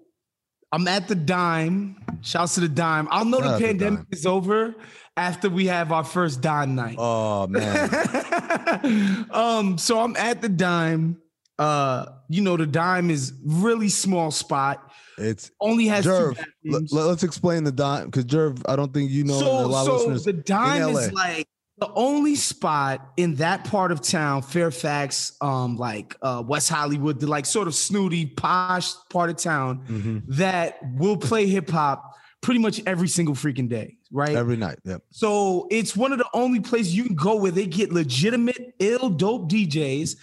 [0.71, 1.97] I'm at the dime.
[2.21, 3.07] Shouts to the dime.
[3.11, 4.75] I'll know out the to the pandemic is over
[5.15, 6.95] after we have our first dime night.
[6.97, 9.27] Oh man.
[9.31, 11.17] um, so I'm at the dime.
[11.59, 14.91] Uh, you know, the dime is really small spot.
[15.17, 16.37] It's Only has Jerv.
[16.37, 19.33] two let's explain the dime because Jerv, I don't think you know.
[19.37, 21.47] and a so, lot of so listeners the dime is like
[21.79, 27.27] the only spot in that part of town, Fairfax, um, like uh, West Hollywood, the
[27.27, 30.23] like sort of snooty, posh part of town Mhm.
[30.37, 32.03] that will play hip hop
[32.41, 34.35] pretty much every single freaking day, right?
[34.35, 34.79] every night.
[34.85, 35.03] Yep.
[35.11, 39.09] So it's one of the only places you can go where they get legitimate, ill,
[39.09, 40.15] dope DJs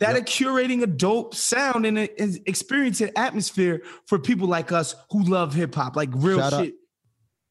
[0.00, 0.22] that Yep.
[0.22, 4.94] are curating a dope sound and, a, and experience an atmosphere for people like us
[5.10, 6.74] who love hip hop, like real Shout out- shit.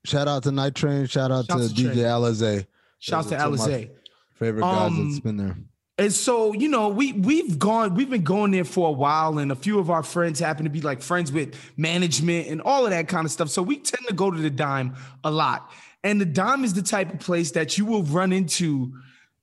[0.06, 1.06] Shout out to Night Train.
[1.06, 2.65] Shout out Shouts to to DJ Train.
[3.03, 3.89] Shouts to Those are two of my Alizé.
[4.35, 5.57] Favorite guys Um, that's been there.
[5.97, 9.51] And so, you know, we we've gone, we've been going there for a while, and
[9.51, 12.91] a few of our friends happen to be like friends with management and all of
[12.91, 13.49] that kind of stuff.
[13.49, 15.69] So we tend to go to the dime a lot.
[16.03, 18.93] And the dime is the type of place that you will run into.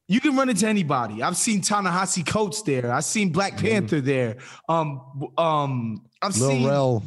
[0.09, 1.23] You can run into anybody.
[1.23, 2.91] I've seen Ta-Nehisi Coates there.
[2.93, 4.39] I've seen Black Panther there.
[4.69, 7.05] Um, um, I've Lil seen Rel,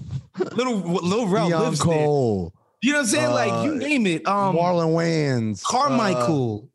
[0.54, 2.50] little Lil Rel Dion lives there.
[2.84, 3.32] Cole, You know what I'm saying?
[3.32, 4.28] like you uh, name it.
[4.28, 6.70] Um, Marlon Wayans, Carmichael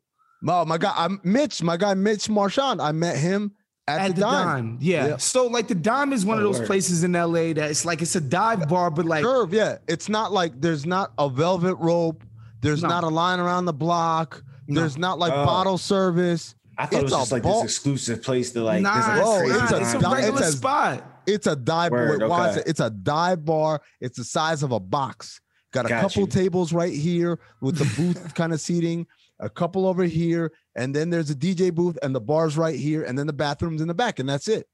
[0.47, 1.61] Uh, oh, my guy, I'm Mitch.
[1.61, 2.81] My guy Mitch Marchand.
[2.81, 3.51] I met him
[3.87, 4.77] at, at, the, dime.
[4.81, 5.07] Yeah.
[5.07, 5.21] Yep.
[5.21, 6.67] So like the dime is one of Oh, those word.
[6.67, 9.77] places in LA that it's like it's a dive bar, but like Curve, yeah.
[9.87, 12.23] It's not like there's not a velvet rope.
[12.61, 12.89] There's No.
[12.89, 14.43] not a line around the block.
[14.67, 14.81] No.
[14.81, 15.45] There's not like Oh.
[15.45, 16.55] bottle service.
[16.77, 18.81] I thought it It's was a just like ball- this exclusive place to like.
[18.81, 21.03] nah, this like Bro, it's it's, a a, it's a regular it's a- spot.
[21.27, 22.49] It's a dive Word, bar.
[22.49, 22.63] Okay.
[22.65, 23.81] It's a dive bar.
[24.01, 25.41] It's the size of a box.
[25.71, 26.27] Got a Got couple you.
[26.27, 29.05] tables right here with the booth kind of seating,
[29.39, 33.03] a couple over here, and then there's a DJ booth and the bars right here,
[33.03, 34.67] and then the bathrooms in the back, and that's it.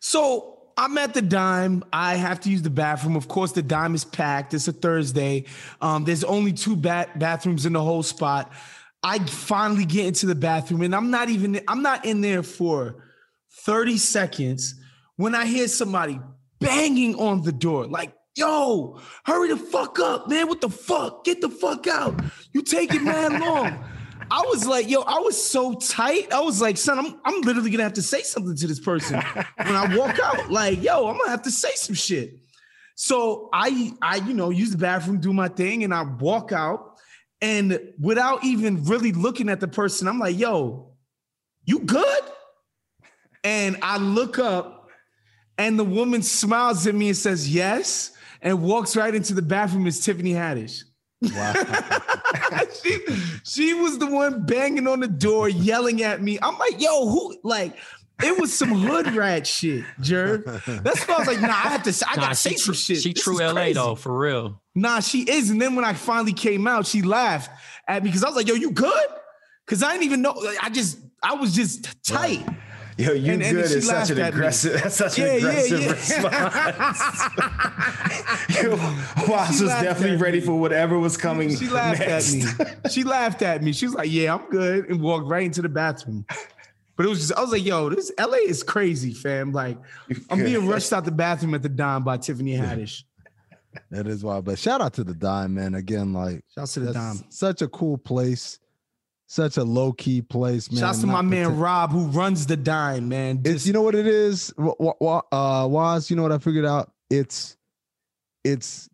[0.00, 1.82] So I'm at the dime.
[1.92, 3.16] I have to use the bathroom.
[3.16, 4.54] Of course, the dime is packed.
[4.54, 5.44] It's a Thursday.
[5.80, 8.52] Um, there's only two bat- bathrooms in the whole spot.
[9.02, 13.04] I finally get into the bathroom, and I'm not even I'm not in there for
[13.64, 14.74] 30 seconds
[15.16, 16.20] when I hear somebody
[16.58, 20.48] banging on the door, like, yo, hurry the fuck up, man.
[20.48, 21.24] What the fuck?
[21.24, 22.20] Get the fuck out.
[22.52, 23.84] You taking mad long.
[24.30, 26.32] I was like, yo, I was so tight.
[26.32, 29.20] I was like, son, I'm, I'm literally gonna have to say something to this person
[29.56, 30.50] when I walk out.
[30.50, 32.38] Like, yo, I'm gonna have to say some shit.
[32.96, 36.96] So I, I, you know, use the bathroom, do my thing, and I walk out.
[37.40, 40.92] And without even really looking at the person, I'm like, yo,
[41.64, 42.22] you good?
[43.42, 44.88] And I look up,
[45.58, 48.13] and the woman smiles at me and says, yes,
[48.44, 49.88] and walks right into the bathroom.
[49.88, 50.84] It's Tiffany Haddish.
[52.82, 52.98] she,
[53.44, 56.38] she was the one banging on the door, yelling at me.
[56.42, 57.36] I'm like, yo, who?
[57.42, 57.76] Like,
[58.22, 60.38] it was some hood rat shit, Jer.
[60.66, 61.92] That's why I was like, nah, I have to.
[61.92, 62.98] say- I Nah, gotta she, say some shit.
[63.02, 63.72] she This true LA crazy.
[63.74, 64.60] though, for real.
[64.74, 65.50] Nah, she is.
[65.50, 67.50] And then when I finally came out, she laughed
[67.88, 69.06] at me because I was like, yo, you good?
[69.66, 70.34] Because I didn't even know.
[70.62, 72.46] I just, I was just tight.
[72.96, 74.22] Yo, you And- and good she is such an me.
[74.22, 74.72] aggressive.
[74.82, 75.90] That's such Yeah, an aggressive yeah.
[75.92, 77.20] response.
[78.62, 78.76] Yo,
[79.28, 80.46] Waz was definitely ready me.
[80.46, 81.54] for whatever was coming.
[81.56, 82.34] She laughed next.
[82.60, 82.90] at me.
[82.90, 83.72] She laughed at me.
[83.72, 84.88] She was like, yeah, I'm good.
[84.88, 86.24] And walked right into the bathroom.
[86.96, 89.52] But it was just, I was like, yo, this LA is crazy, fam.
[89.52, 89.76] Like,
[90.30, 93.02] I'm being rushed out the bathroom at the dime by Tiffany Haddish.
[93.90, 94.44] That is wild.
[94.44, 95.74] But shout out to the dime, man.
[95.74, 97.24] Again, like Shouts to the dime.
[97.30, 98.60] such a cool place,
[99.34, 100.80] such a low key place, man.
[100.80, 103.40] Shouts to my man pretend- Rob who runs the dime, man.
[103.44, 106.92] It's you know what it is, uh, was you know what I figured out?
[107.10, 107.56] It's
[108.44, 108.88] it's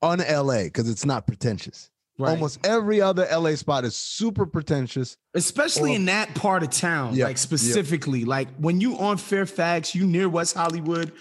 [0.00, 1.90] on LA because it's not pretentious.
[2.18, 2.30] right.
[2.32, 5.16] Almost every other LA spot is super pretentious.
[5.34, 9.94] especially or- in that part of town, Yeah, like specifically, like when you on Fairfax,
[9.94, 11.12] you near West Hollywood,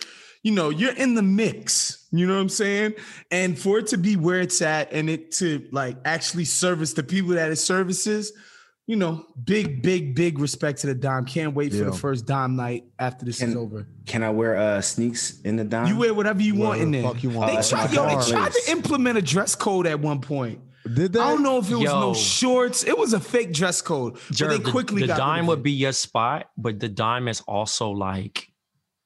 [0.44, 2.08] you know, you're in the mix.
[2.12, 2.96] You know what I'm saying?
[3.30, 7.04] And for it to be where it's at and it to like actually service the
[7.04, 8.34] people that it services,
[8.88, 11.26] you know, big, big, big respect to the dime.
[11.26, 13.88] Can't wait for the first dime night after this is Can- over.
[14.06, 15.88] Can I wear uh sneaks in the dime?
[15.88, 17.12] You wear whatever you want in the there.
[17.14, 17.50] fuck you want.
[17.50, 20.60] They That's tried, yo, they tried to implement a dress code at one point.
[20.84, 21.20] Did they?
[21.20, 22.00] I don't know if it was Yo.
[22.00, 22.84] no shorts.
[22.84, 24.18] It was a fake dress code.
[24.38, 27.92] But they quickly the, got dime would be your spot, but the dime is also
[27.92, 28.51] like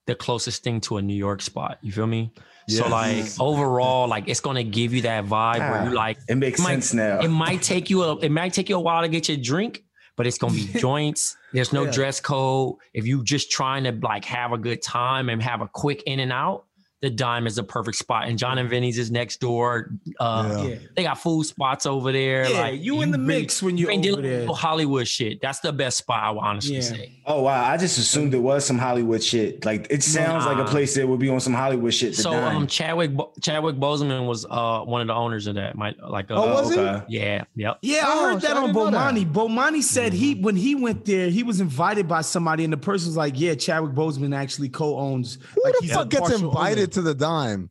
[0.07, 1.77] the closest thing to a New York spot.
[1.81, 2.31] You feel me?
[2.67, 6.35] So like overall, like it's gonna give you that vibe where you Ah, like it
[6.35, 7.19] makes it might- sense now.
[7.19, 9.83] it might take you a it might take you a while to get your drink,
[10.15, 11.37] but it's gonna be joints.
[11.53, 11.91] There's no Yeah.
[11.91, 12.75] dress code.
[12.93, 16.19] If you just trying to like have a good time and have a quick in
[16.19, 16.65] and out,
[17.05, 18.27] the dime is the perfect spot.
[18.27, 19.91] And John and Vinny's is next door.
[20.19, 20.63] Uh, Yeah.
[20.65, 22.49] Yeah, They got food spots over there.
[22.49, 24.47] yeah like you in the really- mix when you you're ain't over there.
[24.47, 25.41] Hollywood shit.
[25.41, 26.23] That's the best spot.
[26.23, 26.81] I would honestly Yeah.
[26.81, 27.11] say.
[27.25, 29.63] oh wow, I just assumed it was some Hollywood shit.
[29.65, 32.15] Like it sounds like a place that would be on some Hollywood shit.
[32.15, 32.57] So dime.
[32.57, 35.75] um, Chadwick Bo- Chadwick Boseman was uh one of the owners of that.
[35.75, 36.79] My like uh, Oh, was he?
[36.79, 37.03] okay.
[37.09, 37.77] yeah, yep.
[37.81, 39.13] Yeah, Oh, I heard that I on didn't that.
[39.15, 39.31] Bomani.
[39.31, 43.09] Bomani said he when he went there, he was invited by somebody, and the person
[43.09, 46.94] was like, "Yeah, Chadwick Boseman actually co-owns." Who like, the fuck gets invited owner.
[46.95, 47.69] To the dime?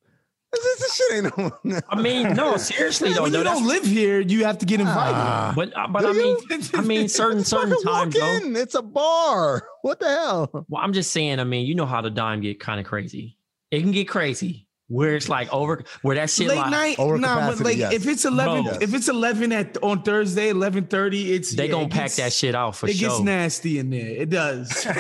[0.53, 1.81] This, this shit ain't no.
[1.89, 3.23] I mean, no, seriously though.
[3.23, 5.15] when no, you don't live here, you have to get invited.
[5.17, 5.53] Ah.
[5.57, 6.37] but uh, but I mean.
[6.75, 8.37] I mean, certain certain times though.
[8.37, 8.55] in.
[8.55, 9.67] It's a bar.
[9.83, 10.67] What the hell?
[10.69, 11.41] Well, I'm just saying.
[11.41, 13.37] I mean, you know how the dime get kind of crazy.
[13.71, 17.17] It can get crazy where it's like over where that shit Late like night, Over
[17.19, 17.93] nah, but like yes.
[17.95, 18.79] if it's eleven, Bro.
[18.83, 22.17] if it's eleven at on Thursday, eleven thirty, it's they yeah, gonna it pack gets-
[22.17, 22.95] that shit out for sure.
[22.95, 24.07] It gets nasty in there.
[24.09, 24.87] It does.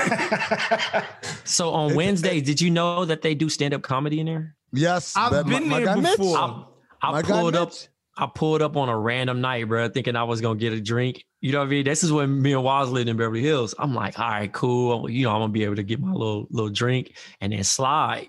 [1.45, 4.57] So on Wednesday, did you know that they do stand up comedy in there?
[4.73, 6.17] Yes, I've that- been my, there my Mitch.
[6.17, 6.39] before.
[6.39, 6.65] I,
[7.03, 7.69] I My pulled up.
[7.69, 7.89] Mitch.
[8.17, 11.25] I pulled up on a random night, bro, thinking I was gonna get a drink.
[11.41, 11.85] You know what I mean?
[11.85, 13.75] This is when me and Waz lived in Beverly Hills.
[13.77, 15.11] I'm like, all right, cool.
[15.11, 18.29] You know, I'm gonna be able to get my little little drink and then slide.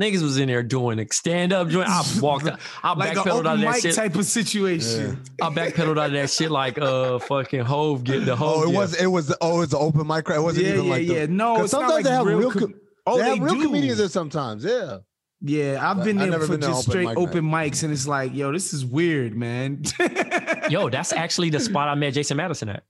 [0.00, 1.88] Niggas was in there doing a stand up joint.
[1.88, 2.46] I walked.
[2.46, 3.94] out- I like backpedaled out of that shit.
[3.94, 5.22] type of situation.
[5.40, 8.48] I backpedaled out of that shit like uh fucking Hove get the Hove.
[8.58, 8.76] Oh, it gift.
[8.76, 10.28] was it was oh, it's an open mic.
[10.28, 11.26] It wasn't Yeah, even yeah, like the- yeah.
[11.26, 12.38] No, 'cause it's not sometimes like they have real.
[12.38, 12.50] real.
[12.50, 12.74] com- com-
[13.06, 13.62] oh, they they, have real do.
[13.62, 14.64] comedians there sometimes.
[14.64, 14.98] Yeah.
[15.42, 18.06] Yeah, I've been I've there for been just open straight mic open mics, and it's
[18.08, 19.82] like, yo, this is weird, man.
[20.70, 22.84] Yo, that's actually the spot I met Jason Madison at.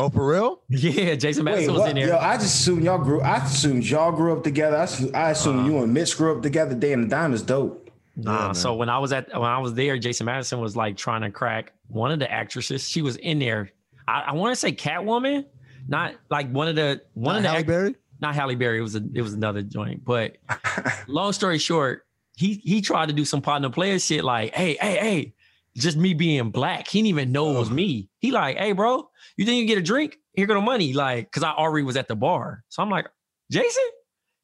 [0.00, 0.62] Oh, for real?
[0.68, 2.08] Yeah, Jason Wait, Madison was in there.
[2.08, 3.20] Yo, I just assumed y'all grew.
[3.20, 4.76] I assumed y'all grew up together.
[4.78, 5.68] I assume, I assume uh-huh.
[5.68, 6.74] you and Mitch grew up together.
[6.74, 7.90] Day and the dime is dope.
[8.16, 11.22] Nah, so when I was at when I was there, Jason Madison was like trying
[11.22, 12.88] to crack one of the actresses.
[12.88, 13.70] She was in there.
[14.08, 15.46] I, I want to say Catwoman,
[15.88, 17.94] not like one of the one of the Halle act- Berry?
[18.20, 18.78] not Halle Berry.
[18.78, 20.04] It was a it was another joint.
[20.04, 20.36] But
[21.06, 24.24] long story short, he he tried to do some partner player shit.
[24.24, 25.34] Like, hey, hey, hey,
[25.76, 26.88] just me being black.
[26.88, 27.60] He didn't even know it oh.
[27.60, 28.08] was me.
[28.18, 30.18] He like, hey, bro, you think you can get a drink?
[30.34, 30.92] Here go the money.
[30.92, 32.64] Like, cause I already was at the bar.
[32.68, 33.06] So I'm like,
[33.50, 33.82] Jason,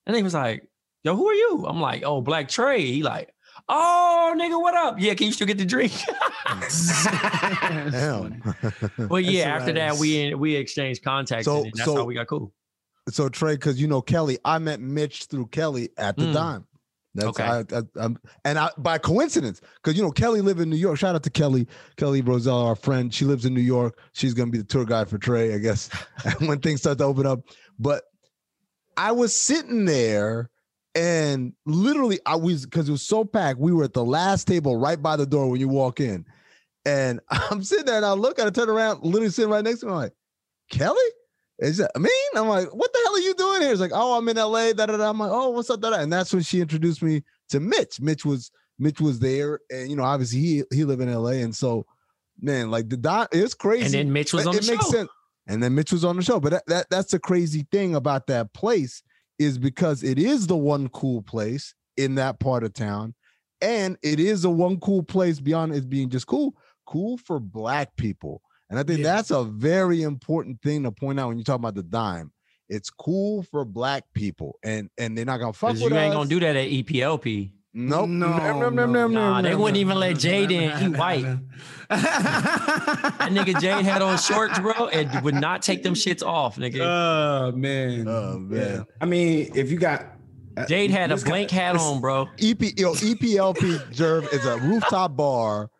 [0.06, 0.66] and he was like,
[1.04, 1.64] yo, who are you?
[1.68, 2.80] I'm like, oh, Black Trey.
[2.84, 3.32] He like,
[3.68, 4.96] oh, nigga, what up?
[4.98, 5.92] Yeah, can you still get the drink?
[7.90, 8.42] Damn.
[9.08, 12.26] But yeah, after that, we we exchanged contacts, So- and that's so- how we got
[12.26, 12.52] cool.
[13.08, 16.32] so Trey, because you know Kelly, I met Mitch through Kelly at the Mm.
[16.34, 16.66] dime.
[17.16, 17.44] That's Okay.
[17.44, 20.98] I, I, I'm, and I by coincidence, because you know Kelly live in New York.
[20.98, 23.12] Shout out to Kelly, Kelly Roselle, our friend.
[23.12, 23.98] She lives in New York.
[24.12, 25.88] She's gonna be the tour guide for Trey, I guess,
[26.40, 27.40] when things start to open up.
[27.78, 28.04] But
[28.96, 30.50] I was sitting there,
[30.94, 33.58] and literally, I was because it was so packed.
[33.58, 36.26] We were at the last table right by the door when you walk in,
[36.84, 39.80] and I'm sitting there, and I look and it, turn around, literally sitting right next
[39.80, 39.92] to me.
[39.92, 40.12] I'm like,
[40.70, 41.00] Kelly.
[41.58, 42.10] Is that mean?
[42.34, 43.72] I'm like, what the hell are you doing here?
[43.72, 44.72] It's like, oh, I'm in LA.
[44.72, 45.08] Da, da, da.
[45.08, 45.80] I'm like, oh, what's up?
[45.80, 45.96] Da, da.
[46.00, 48.00] And that's when she introduced me to Mitch.
[48.00, 51.54] Mitch was Mitch was there, and you know, obviously he he live in LA, and
[51.56, 51.86] so
[52.40, 53.84] man, like the dot, it's crazy.
[53.86, 54.90] And then Mitch was It- on it the makes show.
[54.90, 55.08] sense.
[55.48, 56.40] And then Mitch was on the show.
[56.40, 59.02] But that, that that's the crazy thing about that place
[59.38, 63.14] is because it is the one cool place in that part of town,
[63.62, 67.96] and it is a one cool place beyond it being just cool, cool for black
[67.96, 68.42] people.
[68.70, 69.14] And I think Yeah.
[69.14, 72.32] that's a very important thing to point out when you talk about the dime.
[72.68, 76.28] It's cool for black people, and and they're not gonna fuck with you ain't gonna
[76.28, 77.52] do that at EPLP.
[77.78, 78.08] Nope.
[78.08, 79.06] No, No, no, no, no, no.
[79.08, 80.76] Nah, they wouldn't even let Jade in.
[80.78, 81.26] He white.
[81.90, 86.80] That nigga Jade had on shorts, bro, and would not take them shits off, nigga.
[86.80, 88.08] Oh man.
[88.08, 88.84] Oh man.
[89.00, 90.06] I mean, if you got
[90.56, 92.22] uh, Jade had a blank hat on, bro.
[92.40, 95.70] EP yo, EPLP Jerv is a rooftop bar.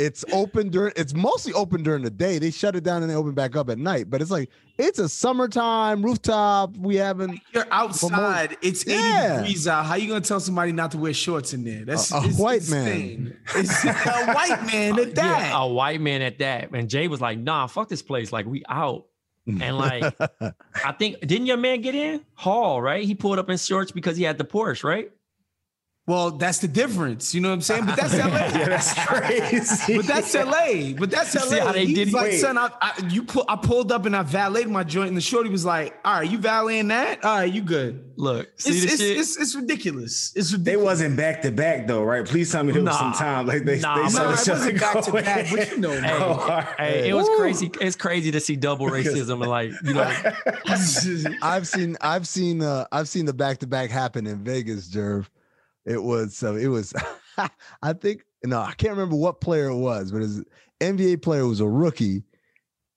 [0.00, 2.38] It's open during it's mostly open during the day.
[2.38, 4.08] They shut it down and they open back up at night.
[4.08, 6.76] But it's like it's a summertime rooftop.
[6.76, 8.56] We haven't You're outside.
[8.62, 9.36] It's 80 Yeah.
[9.42, 9.84] degrees out.
[9.84, 11.84] How you gonna tell somebody not to wear shorts in there?
[11.84, 13.36] That's A- a it's white insane.
[13.54, 13.92] It's a
[14.34, 15.40] white man at that.
[15.50, 16.70] Yeah, a white man at that.
[16.72, 18.32] And Jay was like, nah, fuck this place.
[18.32, 19.06] Like, we out.
[19.46, 20.14] And like,
[20.84, 22.24] I think, didn't your man get in?
[22.34, 23.04] Hall, right?
[23.04, 25.10] He pulled up in shorts because he had the Porsche, right?
[26.10, 27.34] Well, that's the difference.
[27.36, 27.86] You know what I'm saying?
[27.86, 28.24] But that's LA.
[28.26, 29.96] yeah, that's crazy.
[29.96, 30.92] But that's LA.
[30.98, 31.40] But that's LA.
[31.42, 32.38] See how they He's did- like, wait.
[32.40, 35.20] son, I, I, you pull, I pulled up and I valeted my joint, and the
[35.20, 37.24] shorty was like, "All right, you valeting that?
[37.24, 39.16] All right, you good." Look, see It's the it's, shit.
[39.18, 40.32] it's it's ridiculous.
[40.34, 42.24] It's They wasn't back to back though, right?
[42.26, 44.40] Please tell me there was some time like they Nah, they nah, saw No, each
[44.40, 45.24] it other wasn't back to going.
[45.24, 46.22] back, but you know, Hey, man.
[46.22, 46.66] Oh, all right.
[46.78, 47.36] Hey, it was Woo.
[47.38, 47.70] crazy.
[47.80, 50.02] It's crazy to see double racism and like you know.
[51.42, 55.26] I've seen I've seen uh I've seen the back to back happen in Vegas, Jerv.
[55.86, 56.92] It was so it was
[57.82, 60.42] I think no, I can't remember what player it was, but his
[60.80, 62.22] NBA player was a rookie.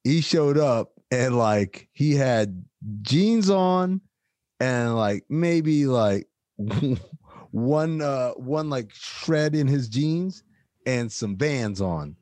[0.04, 2.64] He showed up and like he had
[3.02, 4.02] jeans on
[4.60, 6.28] and like maybe like
[7.52, 10.44] one uh one like shred in his jeans
[10.86, 12.16] and some vans on.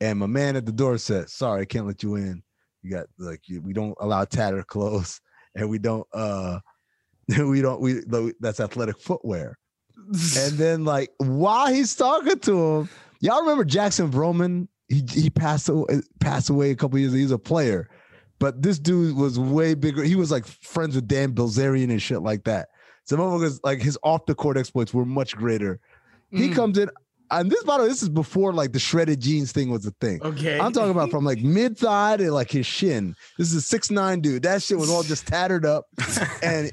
[0.00, 2.42] And my man at the door said, Sorry, I can't let you in.
[2.82, 5.20] You got like we don't allow tattered clothes
[5.54, 6.58] and we don't uh
[7.38, 8.02] we don't we
[8.40, 9.58] that's athletic footwear.
[10.08, 12.88] And then like while he's talking to him,
[13.20, 14.68] y'all remember Jackson Vroman?
[14.88, 17.12] He he passed away, passed away a couple years.
[17.12, 17.20] Ago.
[17.20, 17.88] He's a player,
[18.38, 20.02] but this dude was way bigger.
[20.02, 22.68] He was like friends with Dan Bilzerian and shit like that.
[23.04, 25.80] Some motherfuckers like his off the court exploits were much greater.
[26.30, 26.54] He Mm.
[26.54, 26.90] comes in,
[27.30, 29.90] and this by the way, this is before like the shredded jeans thing was a
[29.92, 30.20] thing.
[30.22, 30.58] okay.
[30.60, 33.14] I'm talking about from like mid thigh to like his shin.
[33.38, 34.42] This is a six nine dude.
[34.42, 35.86] That shit was all just tattered up.
[36.42, 36.70] And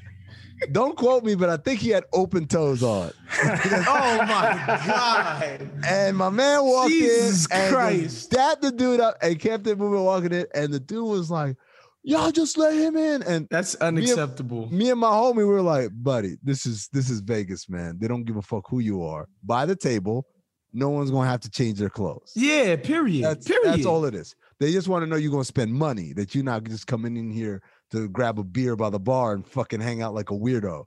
[0.71, 3.11] don't quote me, but I think he had open toes on.
[3.43, 5.69] oh my god.
[5.87, 8.01] And my man walked Jesus in and Christ.
[8.03, 10.45] just dapped the dude up and kept it moving, walking in.
[10.53, 11.55] And the dude was like,
[12.03, 14.67] "Y'all just let him in." And That's unacceptable.
[14.71, 17.97] me and my homie were like, "Buddy, this is this is Vegas, man.
[17.99, 19.27] They don't give a fuck who you are.
[19.43, 20.25] By the table,
[20.73, 23.23] no one's gonna have to change their clothes." Yeah, period.
[23.23, 23.73] That's period.
[23.73, 24.35] that's all it is.
[24.59, 27.31] They just want to know you're gonna spend money, that you're not just coming in
[27.31, 30.85] here to grab a beer by the bar and fucking hang out like a weirdo.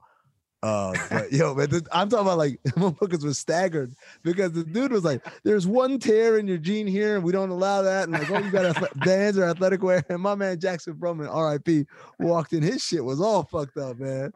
[0.63, 3.93] Uh, but yo, man, this- I'm talking about like motherfuckers was staggered
[4.23, 7.49] because the dude was like, "There's one tear in your jean here, and we don't
[7.49, 10.05] allow that." And like, oh, you got bands or athletic wear.
[10.07, 11.85] And my man Jackson Vroman, R.I.P.,
[12.17, 12.63] walked in.
[12.63, 14.31] His shit was all fucked up, man.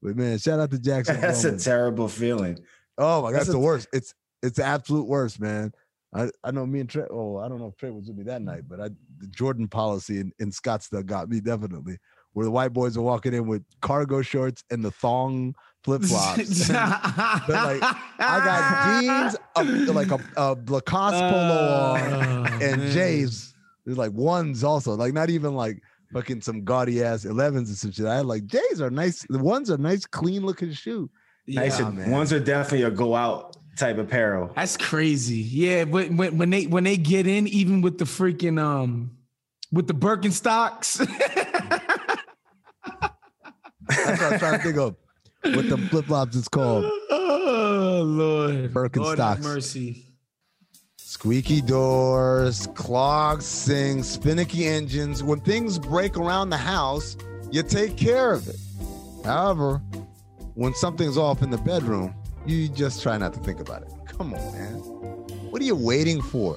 [0.00, 1.20] But man, shout out to Jackson.
[1.20, 2.60] That's a terrible feeling.
[2.96, 3.88] Oh my god, That's the worst.
[3.92, 5.72] It's it's the absolute worst, man.
[6.14, 7.06] I, I know me and Trey.
[7.10, 9.66] Oh, I don't know if Trey was with me that night, but I the Jordan
[9.66, 11.98] policy in, in Scottsdale got me definitely.
[12.34, 15.54] Where the white boys are walking in with cargo shorts and the thong
[15.84, 16.68] flip flops.
[16.68, 17.82] but like
[18.18, 22.92] I got jeans, a, like a, a Lacoste polo on, Oh, and man.
[22.92, 23.54] J's.
[23.84, 27.90] There's like ones also, like not even like fucking some gaudy ass 11s and some
[27.90, 28.06] shit.
[28.06, 29.26] I had like J's are nice.
[29.28, 31.10] The ones are nice, clean looking shoe.
[31.48, 31.80] Nice.
[31.80, 32.10] Yeah, and- man.
[32.12, 34.52] ones are definitely a go out type apparel.
[34.54, 35.36] That's crazy.
[35.38, 39.10] Yeah, but when, when they when they get in, even with the freaking um
[39.72, 41.00] with the Birkenstocks.
[43.88, 44.96] That's what I'm trying to think of.
[45.42, 46.84] What the flip flops is called.
[47.10, 48.74] oh Lord.
[48.74, 50.06] Lord mercy.
[50.96, 55.22] Squeaky doors, clogs sinks, finicky engines.
[55.22, 57.16] When things break around the house,
[57.50, 58.56] you take care of it.
[59.24, 59.78] However,
[60.54, 62.14] when something's off in the bedroom,
[62.46, 63.92] you just try not to think about it.
[64.06, 64.74] Come on, man.
[65.50, 66.56] What are you waiting for?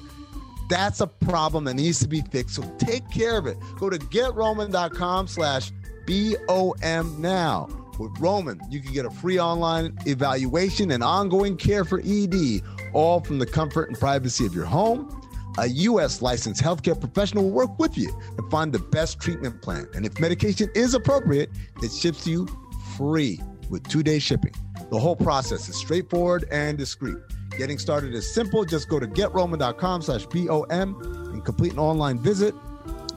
[0.68, 2.56] That's a problem that needs to be fixed.
[2.56, 3.56] So take care of it.
[3.78, 5.70] Go to getroman.com slash
[6.06, 7.68] B-O-M now.
[7.98, 13.20] With Roman, you can get a free online evaluation and ongoing care for ED, all
[13.20, 15.22] from the comfort and privacy of your home.
[15.58, 16.20] A U.S.
[16.20, 19.86] licensed healthcare professional will work with you to find the best treatment plan.
[19.94, 21.50] And if medication is appropriate,
[21.82, 22.48] it ships to you
[22.96, 23.40] free
[23.70, 24.52] with two-day shipping.
[24.90, 27.16] The whole process is straightforward and discreet.
[27.56, 28.64] Getting started is simple.
[28.64, 30.96] Just go to getroman.com slash B-O-M
[31.32, 32.54] and complete an online visit.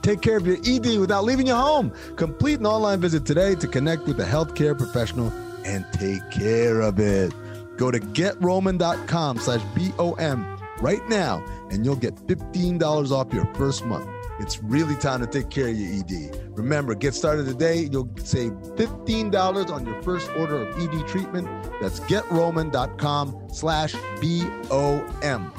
[0.02, 1.92] Take care of your ED without leaving your home.
[2.16, 5.32] Complete an online visit today to connect with a healthcare professional
[5.64, 7.32] and take care of it.
[7.76, 14.08] Go to getroman.com slash B-O-M right now and you'll get $15 off your first month.
[14.40, 16.56] It's really time to take care of your ED.
[16.56, 17.88] Remember, get started today.
[17.92, 21.46] You'll save $15 on your first order of ED treatment.
[21.80, 25.52] That's getroman.com slash B-O-M.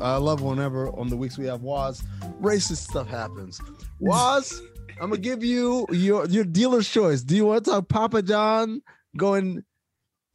[0.00, 2.02] I love whenever on the weeks we have Waz,
[2.40, 3.60] racist stuff happens.
[4.00, 4.60] Waz,
[5.00, 7.22] I'm gonna give you your your dealer's choice.
[7.22, 8.82] Do you want to talk Papa John
[9.16, 9.64] going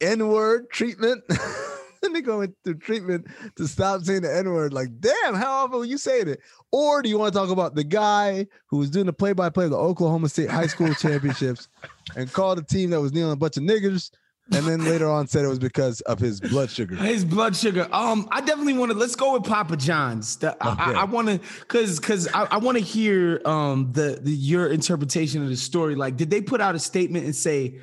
[0.00, 1.22] N-word treatment?
[2.02, 4.72] and they go into treatment to stop saying the N-word.
[4.72, 6.40] Like, damn, how often are you saying it?
[6.70, 9.70] Or do you want to talk about the guy who was doing the play-by-play of
[9.70, 11.68] the Oklahoma State High School Championships
[12.16, 14.10] and called a team that was kneeling a bunch of niggers,
[14.54, 16.94] and then later on said it was because of his blood sugar.
[16.96, 17.88] His blood sugar.
[17.92, 18.98] Um, I definitely want to.
[18.98, 20.36] Let's go with Papa John's.
[20.36, 20.82] The- I- Okay.
[20.98, 24.68] I, I want to, cause, cause I, I want to hear um the, the your
[24.72, 25.94] interpretation of the story.
[25.94, 27.78] Like, did they put out a statement and say,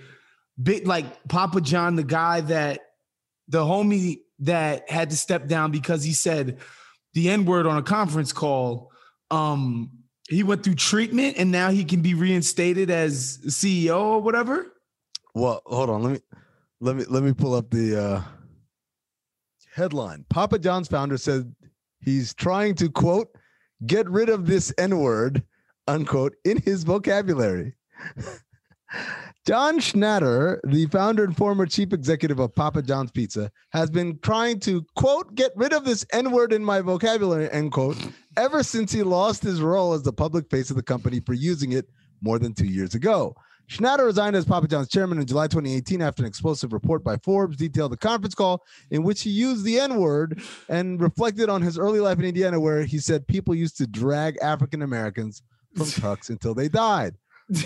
[0.62, 2.82] big like Papa John, the guy that
[3.48, 6.60] the homie that had to step down because he said
[7.14, 8.92] the N word on a conference call.
[9.32, 9.92] Um,
[10.30, 14.68] he went through treatment and now he can be reinstated as CEO or whatever.
[15.34, 16.04] Well, hold on.
[16.04, 16.20] Let me
[16.82, 18.22] let me let me pull up the uh
[19.74, 20.26] headline.
[20.30, 21.54] Papa John's founder said
[22.00, 23.28] he's trying to quote
[23.86, 25.44] get rid of this N-word
[25.88, 27.76] unquote in his vocabulary.
[29.46, 34.60] John Schnatter, the founder and former chief executive of Papa John's Pizza, has been trying
[34.62, 37.98] to quote get rid of this N-word in my vocabulary end quote
[38.38, 41.72] ever since he lost his role as the public face of the company for using
[41.72, 41.90] it
[42.22, 43.36] more than two years ago.
[43.70, 47.56] Schnatter resigned as Papa John's chairman in July 2018 after an explosive report by Forbes
[47.56, 51.78] detailed the conference call in which he used the N word and reflected on his
[51.78, 55.44] early life in Indiana, where he said people used to drag African Americans
[55.76, 57.14] from trucks until they died.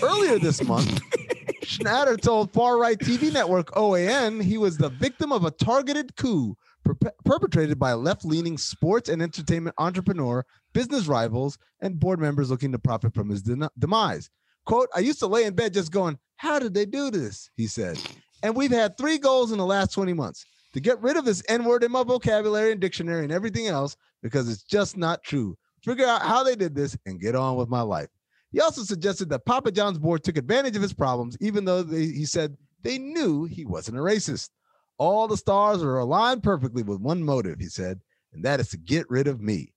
[0.02, 1.00] Earlier this month,
[1.62, 6.54] Schnatter told far right TV network OAN he was the victim of a targeted coup
[6.84, 10.44] per- perpetrated by left leaning sports and entertainment entrepreneur,
[10.74, 14.28] business rivals, and board members looking to profit from his de- demise.
[14.66, 17.50] Quote, I used to lay in bed just going, How did they do this?
[17.56, 17.98] He said.
[18.42, 20.44] And we've had three goals in the last 20 months
[20.74, 23.96] to get rid of this N word in my vocabulary and dictionary and everything else
[24.22, 25.56] because it's just not true.
[25.82, 28.08] Figure out how they did this and get on with my life.
[28.52, 32.06] He also suggested that Papa John's board took advantage of his problems, even though they,
[32.06, 34.50] he said they knew he wasn't a racist.
[34.96, 38.00] All the stars are aligned perfectly with one motive, he said,
[38.32, 39.73] and that is to get rid of me.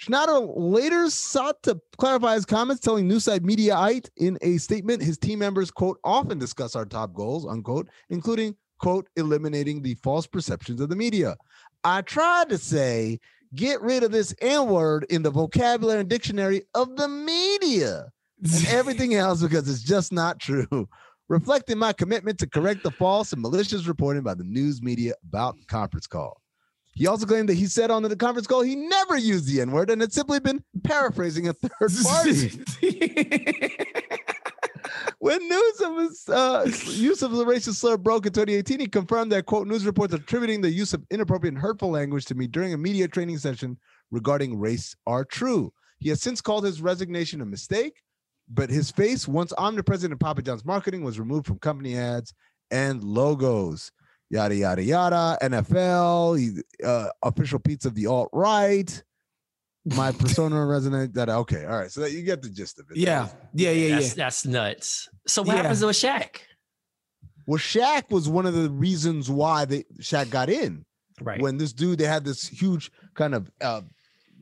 [0.00, 5.38] Schnatter later sought to clarify his comments, telling Newside Mediaite in a statement his team
[5.38, 10.88] members, quote, often discuss our top goals, unquote, including, quote, eliminating the false perceptions of
[10.88, 11.36] the media.
[11.84, 13.20] I tried to say,
[13.54, 18.10] get rid of this N word in the vocabulary and dictionary of the media
[18.42, 20.88] and everything else because it's just not true.
[21.28, 25.56] Reflecting my commitment to correct the false and malicious reporting by the news media about
[25.58, 26.39] the conference call.
[26.92, 29.70] He also claimed that he said on the conference call he never used the N
[29.70, 31.70] word and had simply been paraphrasing a third
[32.02, 32.60] party.
[35.18, 39.30] when news of his uh, use of the racist slur broke in 2018, he confirmed
[39.32, 42.74] that, quote, news reports attributing the use of inappropriate and hurtful language to me during
[42.74, 43.78] a media training session
[44.10, 45.72] regarding race are true.
[45.98, 48.02] He has since called his resignation a mistake,
[48.48, 52.34] but his face, once omnipresent in Papa John's marketing, was removed from company ads
[52.70, 53.92] and logos
[54.30, 55.38] yada yada yada.
[55.42, 59.02] NFL, uh, official pizza of the alt right.
[59.84, 61.90] My persona resonate that okay, all right.
[61.90, 62.96] So that you get the gist of it.
[62.96, 64.24] Yeah, yeah, yeah, That's, yeah.
[64.24, 65.08] that's nuts.
[65.26, 65.62] So what Yeah.
[65.62, 66.36] happens with Shaq?
[67.46, 70.84] Well, Shaq was one of the reasons why they Shaq got in.
[71.20, 71.40] Right.
[71.40, 73.82] When this dude, they had this huge kind of uh,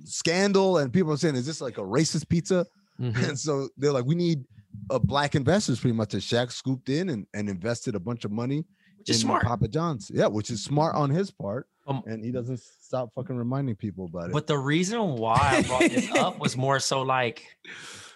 [0.05, 2.67] scandal, and people are saying, "Is this like a racist pizza?"
[3.01, 3.29] Mhm.
[3.29, 4.45] And so they're like, "We need
[4.91, 8.31] uh, black investors." Pretty much, and Shaq scooped in and, and invested a bunch of
[8.33, 8.65] money
[9.09, 9.45] Which is smart.
[9.45, 10.11] Papa John's.
[10.13, 14.05] Yeah, which is smart on his part, Um, and he doesn't stop fucking reminding people
[14.07, 14.33] about it.
[14.33, 17.43] But the reason why I brought this up was more so like,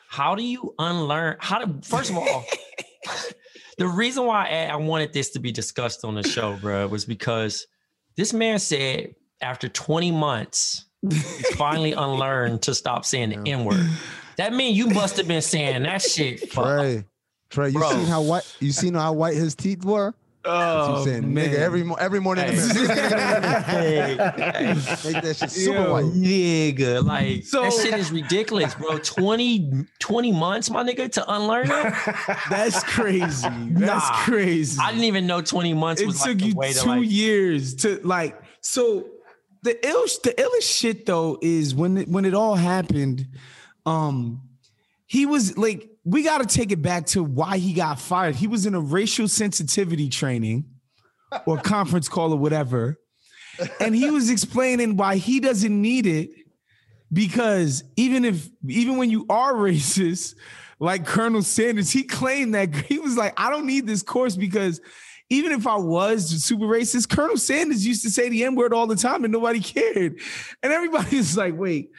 [0.08, 1.36] how do you unlearn?
[1.40, 2.44] How do first of all,
[3.78, 7.04] the reason why I, I wanted this to be discussed on the show, bro, was
[7.04, 7.66] because
[8.16, 13.58] this man said after 20 months, he's finally unlearned to stop saying the Yeah.
[13.58, 13.86] N word.
[14.36, 16.50] That means you must have been saying that shit.
[16.52, 17.04] For, Trey,
[17.50, 17.90] Trey, you Bro.
[17.90, 20.14] seen how white you seen how white his teeth were?
[20.44, 21.50] Oh, saying man.
[21.50, 22.48] nigga every every morning.
[22.48, 24.16] in the Hey.
[24.16, 24.30] mirror.
[24.30, 24.74] Hey,
[25.12, 25.92] Make that shit super Yo.
[25.92, 26.04] white.
[26.06, 28.98] nigga, like So- that shit is ridiculous, bro.
[28.98, 32.46] 20, 20 months, my nigga, to unlearn that.
[32.50, 33.48] That's crazy.
[33.70, 34.16] That's Nah.
[34.24, 34.78] crazy.
[34.82, 37.10] I didn't even know 20 months it was took like you way to two like
[37.10, 39.06] years to like so
[39.62, 43.28] the ill the illest shit though is when it, when it all happened
[43.86, 44.40] um
[45.06, 48.46] he was like we got to take it back to why he got fired he
[48.46, 50.64] was in a racial sensitivity training
[51.46, 52.98] or conference call or whatever
[53.80, 56.30] and he was explaining why he doesn't need it
[57.12, 60.34] because even if even when you are racist
[60.78, 64.80] like colonel sanders he claimed that he was like i don't need this course because
[65.32, 68.86] even if I was super racist, Colonel Sanders used to say the N word all
[68.86, 70.20] the time and nobody cared.
[70.62, 71.90] And everybody was like, wait,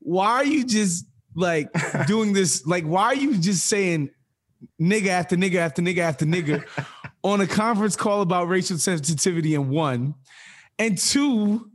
[0.00, 1.68] why are you just like
[2.06, 2.66] doing this?
[2.66, 4.10] Like, why are you just saying
[4.80, 6.64] nigga after nigga after nigga after nigga
[7.22, 9.54] on a conference call about racial sensitivity?
[9.54, 10.14] And one,
[10.78, 11.70] and two,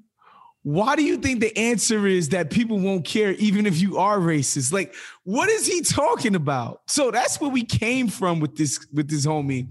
[0.66, 4.18] why do you think the answer is that people won't care even if you are
[4.18, 4.74] racist?
[4.74, 6.82] Like, what is he talking about?
[6.88, 9.68] So that's where we came from with this with this homie.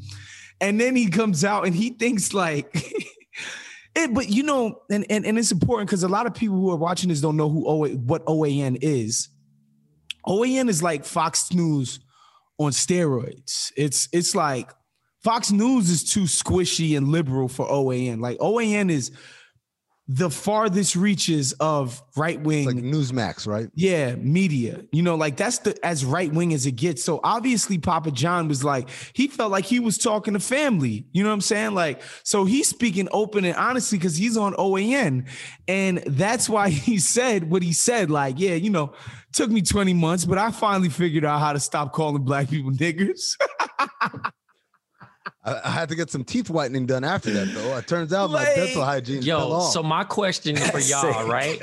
[0.61, 2.71] And then he comes out and he thinks like
[3.97, 6.71] it, but you know, and and, and it's important because a lot of people who
[6.71, 9.31] are watching this don't know who OA, what OAN is.
[10.27, 12.01] OAN is like Fox News
[12.59, 13.73] on steroids.
[13.77, 14.71] It's it's like
[15.23, 18.21] Fox News is too squishy and liberal for OAN.
[18.21, 19.11] Like OAN is
[20.07, 23.71] the farthest reaches of right wing like Newsmax, right?
[23.75, 24.83] Yeah, media.
[24.93, 27.03] You know, like that's the as right wing as it gets.
[27.03, 31.07] So obviously, Papa John was like, he felt like he was talking to family.
[31.13, 31.75] You know what I'm saying?
[31.75, 35.27] Like, so he's speaking open and honestly because he's on OAN.
[35.69, 38.11] And that's why he said what he said.
[38.11, 38.93] Like, yeah, you know,
[39.33, 42.73] took me 20 months, but I finally figured out how to stop calling black people
[42.73, 43.37] niggers.
[45.45, 47.77] I, I, had to get some teeth whitening done after that, though.
[47.77, 49.23] It turns out like, my dental hygiene.
[49.23, 51.59] Yo, so my question for y'all, right?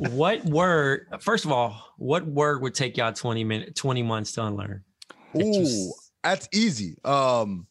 [0.10, 1.06] what word?
[1.20, 4.84] First of all, what word would take y'all twenty minutes, twenty months to unlearn?
[5.36, 6.96] Ooh, that's easy.
[7.04, 7.66] Um,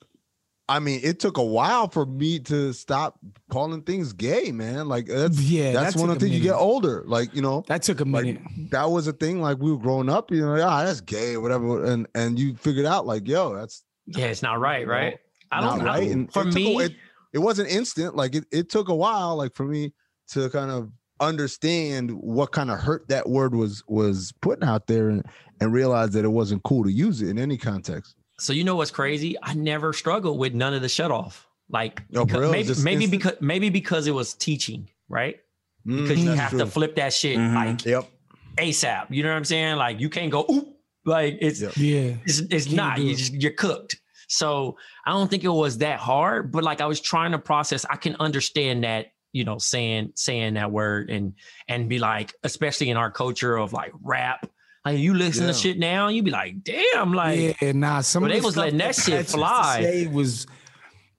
[0.67, 3.19] I mean, it took a while for me to stop
[3.51, 4.87] calling things gay, man.
[4.87, 7.03] Like that's yeah, that's that one of the things you get older.
[7.05, 8.39] Like, you know, that took a minute.
[8.41, 9.41] Like, that was a thing.
[9.41, 11.85] Like we were growing up, you know, ah, that's gay or whatever.
[11.85, 15.19] And and you figured out like, yo, that's yeah, it's not right, right?
[15.51, 15.85] I don't know.
[15.85, 16.09] Right?
[16.09, 16.95] And for it me, a, it,
[17.33, 18.15] it wasn't instant.
[18.15, 19.93] Like it, it took a while, like for me
[20.29, 25.09] to kind of understand what kind of hurt that word was was putting out there
[25.09, 25.23] and,
[25.61, 28.15] and realize that it wasn't cool to use it in any context.
[28.39, 29.35] So you know what's crazy?
[29.41, 31.47] I never struggled with none of the shut off.
[31.69, 35.39] Like oh, because, maybe maybe because maybe because it was teaching, right?
[35.87, 36.59] Mm, because you have true.
[36.59, 37.55] to flip that shit mm-hmm.
[37.55, 38.09] like yep.
[38.57, 39.07] ASAP.
[39.09, 39.77] You know what I'm saying?
[39.77, 40.67] Like you can't go oop.
[41.05, 41.75] Like it's yep.
[41.77, 42.99] yeah, it's, it's not.
[42.99, 43.99] You just you're cooked.
[44.27, 47.85] So I don't think it was that hard, but like I was trying to process.
[47.89, 51.33] I can understand that you know saying saying that word and
[51.67, 54.49] and be like, especially in our culture of like rap.
[54.83, 55.51] Like you listen yeah.
[55.51, 58.01] to shit now, you be like, damn, like yeah, nah.
[58.01, 59.79] Some but they was letting that shit fly.
[59.79, 60.45] It was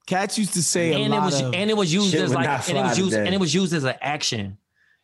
[0.07, 2.83] cats used to say, and it was and it was used as like and it
[2.83, 3.27] was used today.
[3.27, 4.59] and it was used as an action.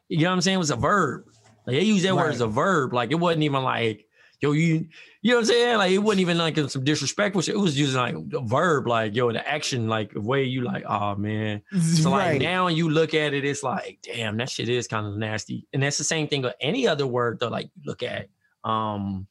[0.08, 0.54] You know what I'm saying?
[0.56, 1.24] It was a verb.
[1.66, 2.26] Like they used that right.
[2.26, 2.92] word as a verb.
[2.92, 4.06] Like it wasn't even like
[4.42, 4.88] yo, you
[5.22, 5.78] you know what I'm saying?
[5.78, 7.54] Like it wasn't even like some disrespectful shit.
[7.54, 10.84] It was using like a verb, like yo, the action, like the way you like,
[10.84, 11.62] oh man.
[11.80, 12.32] So right.
[12.32, 15.68] like now you look at it, it's like, damn, that shit is kind of nasty.
[15.72, 18.28] And that's the same thing with any other word though, like look at.
[18.64, 19.28] Um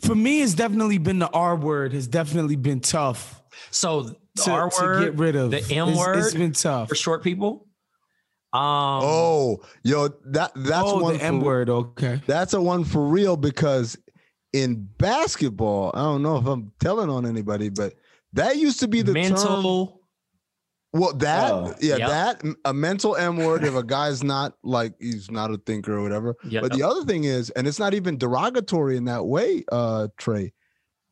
[0.00, 3.40] for me, it's definitely been the R word has definitely been tough.
[3.70, 6.88] So the to, R word, to get rid of the M word, it's been tough
[6.88, 7.66] for short people.
[8.50, 11.68] Um, oh, yo, that that's oh, one the M word.
[11.68, 13.98] Okay, that's a one for real because
[14.52, 17.94] in basketball, I don't know if I'm telling on anybody, but
[18.32, 19.86] that used to be the mental.
[19.86, 19.94] Term.
[20.94, 22.08] Well, that oh, yeah, yep.
[22.08, 26.02] that a mental M word if a guy's not like he's not a thinker or
[26.02, 26.34] whatever.
[26.44, 26.62] Yep.
[26.62, 30.54] But the other thing is, and it's not even derogatory in that way, uh, Trey.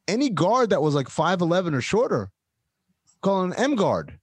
[0.08, 2.30] Any guard that was like five eleven or shorter,
[3.20, 4.18] call an M guard.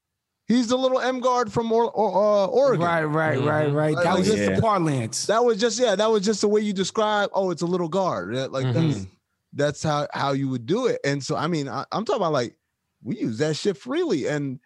[0.46, 2.86] He's the little M guard from or, or, uh, Oregon.
[2.86, 3.48] Right, right, mm-hmm.
[3.48, 3.96] right, right.
[3.96, 4.56] That like, was just yeah.
[4.56, 5.26] the parlance.
[5.28, 5.96] That was just yeah.
[5.96, 7.30] That was just the way you describe.
[7.34, 8.36] Oh, it's a little guard.
[8.36, 8.91] Yeah, Like mm-hmm.
[8.91, 9.08] that's
[9.54, 11.00] that's how how you would do it.
[11.06, 12.58] And so I mean, I, I'm talking about like
[13.04, 14.28] we use that shit freely.
[14.28, 14.60] And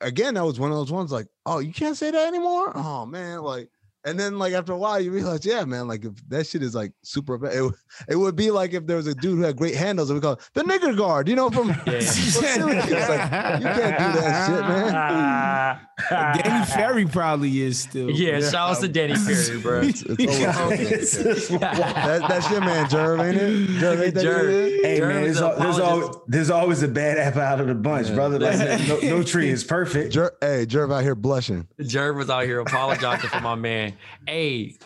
[0.00, 2.72] again, that was one of those ones like, oh, you can't say that anymore.
[2.74, 3.70] Oh man, like
[4.04, 6.74] and then like after a while, you realize, yeah, man, like if that shit is
[6.74, 7.74] like super, it,
[8.08, 10.20] it would be like if there was a dude who had great handles, and we
[10.22, 12.00] call it the nigger guard, you know, from, yeah.
[12.00, 15.80] from like, you can't do that shit, man.
[16.10, 18.10] Danny Ferry probably is still.
[18.10, 18.50] Yeah, yeah.
[18.50, 19.80] shout out to Danny Ferry, bro.
[19.84, 23.68] it's, it's that, that's your man, Jerv, ain't it?
[23.80, 24.82] Jerv, ain't that Jerv.
[24.82, 27.74] Hey, Jerv man, there's, al- there's, al- there's, always a bad apple out of the
[27.74, 28.14] bunch, yeah.
[28.14, 28.38] brother.
[28.38, 30.12] Like, no, no, tree is perfect.
[30.12, 31.68] Jer- hey, Jerv out here blushing.
[31.80, 33.89] Jerv was out here apologizing for my man.
[34.26, 34.76] Hey,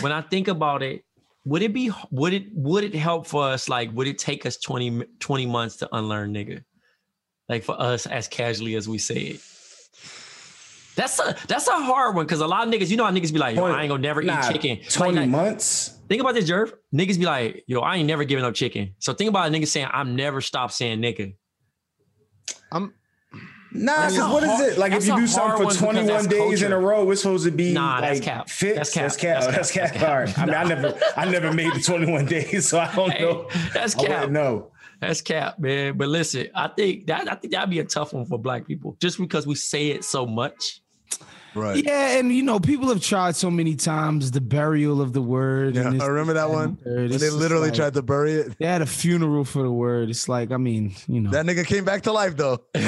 [0.00, 1.04] when I think about it,
[1.44, 4.56] would it be would it would it help for us like would it take us
[4.58, 6.62] 20, 20 months to unlearn nigga
[7.48, 9.40] like for us as casually as we say it
[10.96, 13.32] that's a that's a hard one because a lot of niggas, you know how niggas
[13.32, 14.84] be like, yo, I ain't gonna never nah, eat chicken.
[14.90, 15.98] 20 like, months.
[16.08, 16.72] Think about this, Jerv.
[16.94, 18.94] Niggas be like, yo, I ain't never giving up chicken.
[18.98, 21.34] So think about a nigga saying, I'm never stop saying nigga.
[22.72, 22.92] I'm
[23.72, 24.78] Nah, because what is it?
[24.78, 26.66] Like if you do something for 21 days culture.
[26.66, 28.48] in a row, it's supposed to be nah, like that's cap.
[28.48, 28.76] Fixed.
[28.76, 29.02] That's cap.
[29.02, 29.40] That's cap.
[29.40, 29.56] That's oh, cap.
[29.56, 29.82] That's cap.
[29.82, 30.08] That's cap.
[30.08, 30.34] Hard.
[30.36, 33.48] I mean, I never, I never made the 21 days, so I don't hey, know.
[33.72, 34.30] That's cap.
[34.30, 35.96] No, that's cap, man.
[35.96, 38.96] But listen, I think that I think that'd be a tough one for black people,
[39.00, 40.79] just because we say it so much.
[41.54, 41.84] Right.
[41.84, 45.74] Yeah, and you know, people have tried so many times the burial of the word.
[45.74, 46.78] Yeah, I remember that one.
[46.82, 48.58] When they literally like, tried to bury it.
[48.58, 50.10] They had a funeral for the word.
[50.10, 51.30] It's like, I mean, you know.
[51.30, 52.64] That nigga came back to life though.
[52.74, 52.84] and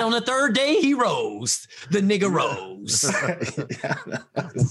[0.00, 1.66] on the third day, he rose.
[1.90, 3.04] The nigga rose.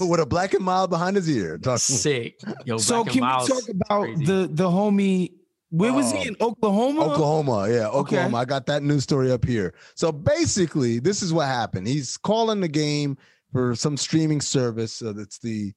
[0.00, 1.58] With a black and mild behind his ear.
[1.58, 1.78] Talk.
[1.78, 2.40] Sick.
[2.64, 4.24] Yo, so can we talk about crazy.
[4.24, 5.32] the the homie
[5.70, 7.02] where was he in Oklahoma?
[7.02, 8.28] Oklahoma, yeah, Oklahoma.
[8.28, 8.36] Okay.
[8.36, 9.74] I got that news story up here.
[9.94, 11.86] So basically, this is what happened.
[11.86, 13.18] He's calling the game
[13.52, 15.72] for some streaming service uh, that's the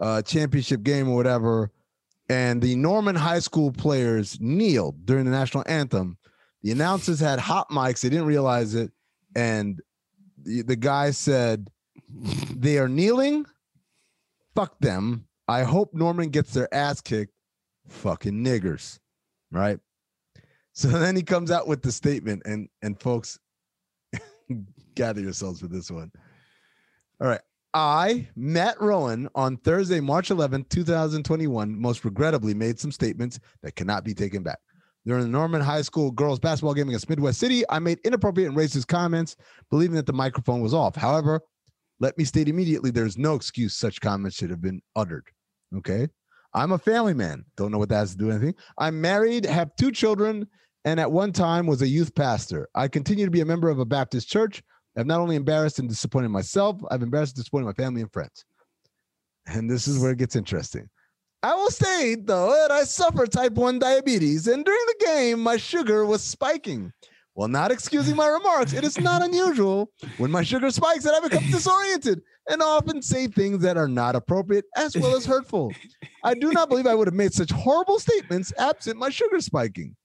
[0.00, 1.70] uh, championship game or whatever.
[2.28, 6.18] And the Norman High School players kneeled during the national anthem
[6.62, 8.00] The announcers had hot mics.
[8.00, 8.90] They didn't realize it.
[9.36, 9.80] And
[10.42, 11.70] the, the guy said,
[12.56, 13.46] They are kneeling.
[14.56, 15.28] Fuck them.
[15.46, 17.32] I hope Norman gets their ass kicked.
[17.88, 18.98] Fucking niggers.
[19.50, 19.78] Right.
[20.72, 23.38] So then he comes out with the statement, and and folks,
[24.94, 26.10] gather yourselves for this one.
[27.20, 27.40] All right.
[27.74, 34.02] I, Matt Rowan, on Thursday, March 11, 2021, most regrettably made some statements that cannot
[34.02, 34.58] be taken back.
[35.04, 38.56] During the Norman High School girls basketball game against Midwest City, I made inappropriate and
[38.56, 39.36] racist comments,
[39.70, 40.96] believing that the microphone was off.
[40.96, 41.40] However,
[42.00, 45.26] let me state immediately there's no excuse such comments should have been uttered.
[45.76, 46.08] Okay.
[46.56, 47.44] I'm a family man.
[47.58, 48.54] Don't know what that has to do with anything.
[48.78, 50.48] I'm married, have two children,
[50.86, 52.66] and at one time was a youth pastor.
[52.74, 54.62] I continue to be a member of a Baptist church.
[54.96, 58.46] I've not only embarrassed and disappointed myself, I've embarrassed and disappointed my family and friends.
[59.46, 60.88] And this is where it gets interesting.
[61.42, 65.58] I will state, though, that I suffer type 1 diabetes, and during the game, my
[65.58, 66.90] sugar was spiking.
[67.34, 71.20] While not excusing my remarks, it is not unusual when my sugar spikes that I
[71.20, 75.72] become disoriented and often say things that are not appropriate as well as hurtful.
[76.24, 79.96] I do not believe I would have made such horrible statements absent my sugar spiking.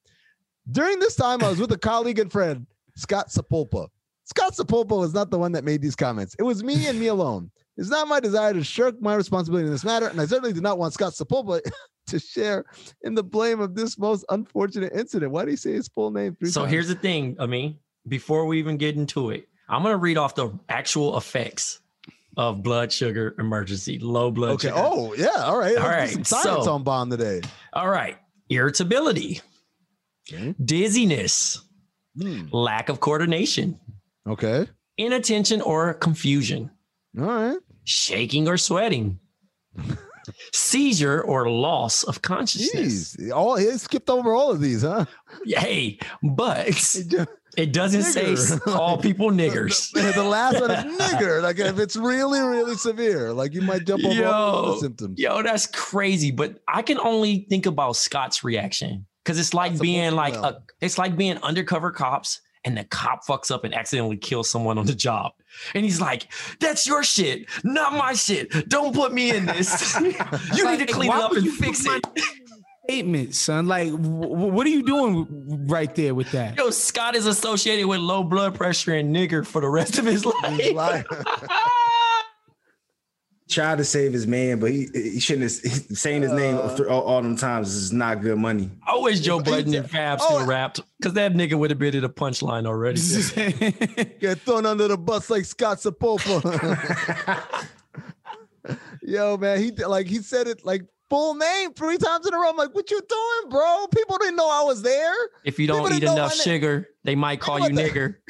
[0.72, 3.88] During this time, I was with a colleague and friend, Scott Sapulpa.
[4.26, 6.36] Scott Sapulpa was not the one that made these comments.
[6.40, 7.52] It was me and me alone.
[7.78, 10.62] It's not my desire to shirk my responsibility in this matter, and I certainly do
[10.62, 11.62] not want Scott Sapulpa
[12.08, 12.66] to share
[13.02, 15.32] in the blame of this most unfortunate incident.
[15.32, 16.38] Why do you say his full name?
[16.46, 16.72] so times?
[16.72, 17.78] here's the thing, I mean,
[18.08, 21.81] before we even get into it, I'm gonna read off the actual effects
[22.38, 24.70] of blood sugar emergency, low blood okay.
[24.70, 24.80] sugar.
[24.80, 25.28] Oh yeah.
[25.44, 25.76] All right.
[25.78, 27.42] All Let's right, Some science so- on bond today.
[27.74, 28.18] All right.
[28.50, 29.42] Irritability,
[30.32, 30.54] Okay.
[30.64, 31.62] dizziness,
[32.20, 32.48] Hmm.
[32.52, 33.80] lack of coordination,
[34.28, 34.68] Okay.
[34.98, 36.70] inattention or confusion,
[37.18, 37.58] All right.
[37.86, 39.20] shaking or sweating,
[40.54, 43.16] seizure or loss of consciousness.
[43.16, 43.32] Jeez.
[43.36, 45.06] All he skipped over all of these, huh?
[45.46, 46.68] Hey, but
[47.58, 48.62] it doesn't say Nigger.
[48.62, 49.92] call people niggers.
[50.02, 51.42] The, the last one is nigger.
[51.42, 55.20] Like if it's really, really severe, like you might jump over all the symptoms.
[55.20, 56.32] Yo, that's crazy.
[56.32, 60.34] But I can only think about Scott's reaction because it's like That's being bull like
[60.36, 64.78] a, it's like being undercover cops and the cop fucks up and accidentally kills someone
[64.78, 65.34] on the job.
[65.74, 68.70] And he's like, "That's your shit, not my shit.
[68.70, 70.00] Don't put me in this.
[70.00, 72.06] you need to clean it up and fix it."
[72.92, 73.68] Statement, son.
[73.68, 76.58] Like, w- w- what are you doing right there with that?
[76.58, 80.26] Yo, Scott is associated with low blood pressure and nigger for the rest of his
[80.26, 80.60] life.
[80.60, 81.06] His life.
[83.50, 86.76] Tried to save his man, but he he shouldn't have he- saying his name Uh.
[86.76, 88.70] th- all, all them times is not good money.
[88.88, 90.46] I wish Joe Budden and Fab still Oh.
[90.46, 93.00] rapped because that nigga would have been at a punchline already.
[94.20, 96.40] Get thrown under the bus like Scott Sapulpa.
[99.02, 102.38] Yo, man, he did- like he said it like full name three times in a
[102.38, 102.50] row.
[102.50, 103.86] I'm like, what you doing, bro?
[103.94, 105.14] People didn't know I was there.
[105.44, 106.44] If you don't People eat enough my name.
[106.44, 107.92] sugar, they might call you that.
[107.92, 108.16] nigger.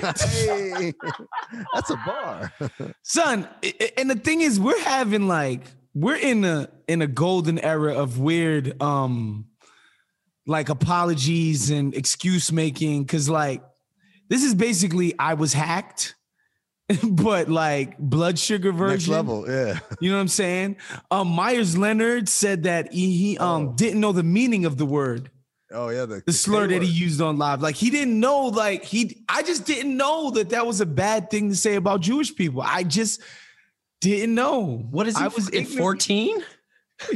[0.00, 0.92] hey,
[1.74, 2.52] that's a bar.
[3.02, 5.62] son i- i- and the thing is we're having like
[5.94, 9.44] we're in a in a golden era of weird um
[10.46, 13.62] like apologies and excuse making because like
[14.28, 16.14] this is basically i was hacked
[17.10, 19.78] but like blood sugar version Next level, yeah.
[20.00, 20.76] you know what i'm saying
[21.10, 23.72] um myers leonard said that he, he um Oh.
[23.72, 25.30] didn't know the meaning of the word
[25.72, 27.62] Oh yeah, the, the slur that he used on live.
[27.62, 31.30] Like he didn't know, like he I just didn't know that that was a bad
[31.30, 32.60] thing to say about Jewish people.
[32.60, 33.20] I just
[34.00, 34.78] didn't know.
[34.90, 35.22] What is he?
[35.24, 36.42] I was at 14?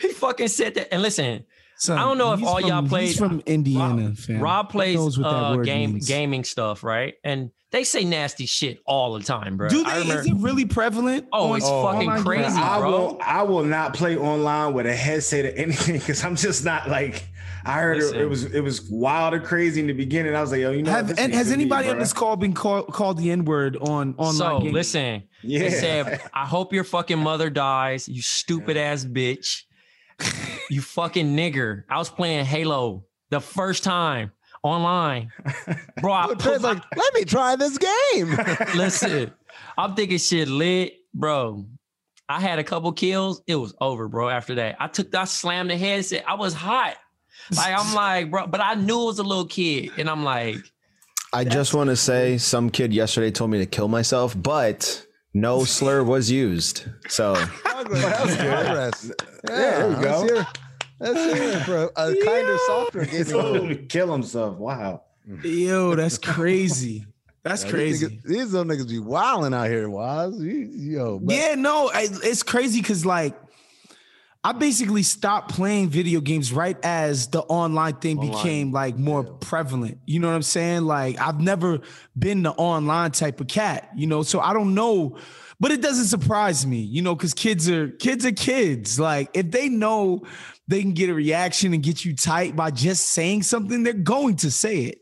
[0.00, 0.90] he fucking said that.
[0.90, 1.44] And listen,
[1.82, 4.40] Son, I don't know if he's all y'all from- played- He's from Indiana, Rob, fam.
[4.40, 6.06] Rob plays knows that uh, word game means.
[6.08, 7.14] gaming stuff, right?
[7.24, 9.68] And they say nasty shit all the time, bro.
[9.68, 10.00] Do I they?
[10.02, 11.26] remember- Is it really prevalent?
[11.32, 12.22] Oh, it's online fucking games?
[12.24, 12.60] crazy.
[12.62, 12.90] I bro.
[12.90, 16.88] will I will not play online with a headset or anything because I'm just not
[16.88, 17.26] like
[17.64, 18.20] I heard it, Listen.
[18.20, 20.36] it was it was wild or crazy in the beginning.
[20.36, 20.90] I was like, yo, you know.
[20.92, 23.76] Have, and has for me, anybody on this call been call, called the N word
[23.76, 24.34] on online?
[24.34, 24.72] so gaming?
[24.74, 25.58] listen, Yeah.
[25.60, 29.62] they said, I hope your fucking mother dies, you stupid ass bitch.
[30.70, 31.84] You fucking nigger.
[31.88, 34.32] I was playing Halo the first time
[34.62, 35.32] online.
[36.00, 38.36] Bro, I Dude, put my- like, let me try this game.
[38.76, 39.32] Listen,
[39.76, 41.66] I'm thinking shit lit, bro.
[42.28, 43.42] I had a couple kills.
[43.46, 44.28] It was over, bro.
[44.28, 46.24] After that, I took that, slammed the headset.
[46.26, 46.96] I was hot.
[47.54, 50.56] Like I'm like, bro, but I knew it was a little kid, and I'm like,
[51.32, 55.04] I just want to say some kid yesterday told me to kill myself, but
[55.34, 56.84] no slur was used.
[57.08, 59.10] So Progress.
[59.48, 60.34] Yeah, there we let's go.
[60.34, 60.46] hear-
[61.00, 63.24] Let's hear for a kinder, softer He gaming.
[63.32, 63.56] told world.
[63.56, 64.56] him to kill himself.
[64.58, 65.02] Wow.
[65.42, 67.06] Yo, that's crazy.
[67.42, 68.06] That's Yeah, these crazy.
[68.06, 70.34] niggas- These little niggas be wilding out here, Waz.
[70.40, 73.34] Yo, but- yeah, no, I, it's crazy because like
[74.44, 79.24] I basically stopped playing video games right as the online thing Online, became like more
[79.24, 79.32] yeah.
[79.40, 79.98] prevalent.
[80.04, 80.82] You know what I'm saying?
[80.82, 81.78] Like I've never
[82.18, 85.16] been the online type of cat, you know, so I don't know,
[85.60, 88.98] but it doesn't surprise me, you know, because kids are kids are kids.
[88.98, 90.22] Like if they know
[90.66, 94.36] they can get a reaction and get you tight by just saying something, they're going
[94.36, 94.98] to say it.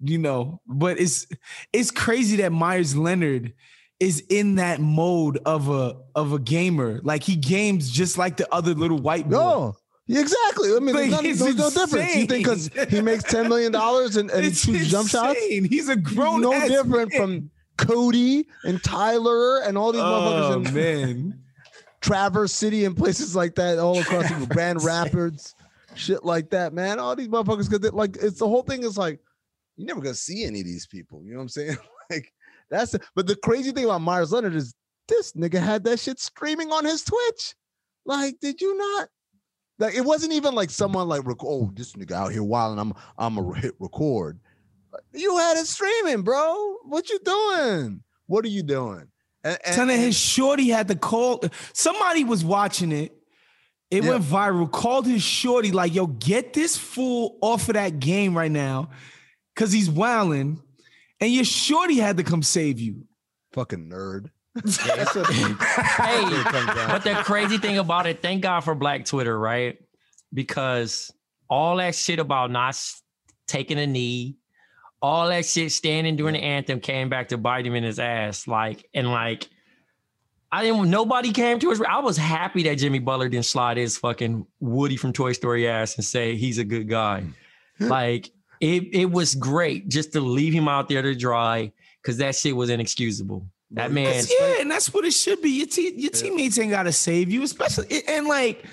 [0.00, 1.26] You know, but it's
[1.74, 3.52] it's crazy that Myers Leonard
[4.00, 7.00] is in that mode of a of a gamer.
[7.02, 9.36] Like he games just like the other little white boy.
[9.36, 9.76] No.
[10.08, 10.70] Exactly.
[10.70, 12.14] I mean, Like, there's, none, there's no difference.
[12.14, 15.40] You think because he makes ten million dollars and, and shoots jump shots?
[15.40, 17.20] He's a He's grown no ass different man.
[17.20, 21.40] from Cody and Tyler and all these Oh motherfuckers in man.
[22.00, 25.56] Traverse City and places like that, all across the Grand Rapids,
[25.96, 27.00] shit like that, man.
[27.00, 29.18] All these motherfuckers, because like it's the whole thing is like
[29.76, 31.22] you're never gonna see any of these people.
[31.24, 31.76] You know what I'm saying?
[32.10, 32.32] like
[32.70, 34.74] that's but the crazy thing about Myers Leonard is
[35.08, 37.54] this nigga had that shit streaming on his Twitch.
[38.04, 39.08] Like, did you not?
[39.78, 42.78] Like, it wasn't even like someone like, oh, this nigga out here wilding.
[42.78, 44.40] I'm, I'm a hit record.
[45.12, 46.76] You had it streaming, bro.
[46.84, 48.02] What you doing?
[48.26, 49.08] What are you doing?
[49.44, 51.42] And, and- Telling his shorty had to call.
[51.74, 53.12] Somebody was watching it.
[53.90, 54.10] It Yeah.
[54.12, 54.70] went viral.
[54.70, 58.90] Called his shorty like, "Yo, get this fool off of that game right now,
[59.54, 60.60] cause he's wilding."
[61.20, 63.06] And your shorty had to come save you.
[63.52, 64.30] fucking nerd.
[64.54, 66.88] hey, comes down.
[66.88, 69.78] but the crazy thing about it, thank God for Black Twitter, right?
[70.32, 71.12] Because
[71.48, 72.78] all that shit about not
[73.46, 74.36] taking a knee,
[75.02, 78.48] all that shit standing during the anthem came back to bite him in his ass.
[78.48, 79.48] Like, and like,
[80.50, 83.98] I didn't, nobody came to his, I was happy that Jimmy Butler didn't slide his
[83.98, 87.24] fucking Woody from Toy Story ass and say he's a good guy.
[87.78, 87.88] Hmm.
[87.88, 92.34] like, it, it was great just to leave him out there to dry because that
[92.34, 93.46] shit was inexcusable.
[93.72, 95.50] That man, That's- yeah, and that's what it should be.
[95.50, 98.64] Your, te- your teammates ain't gotta save you, especially and like.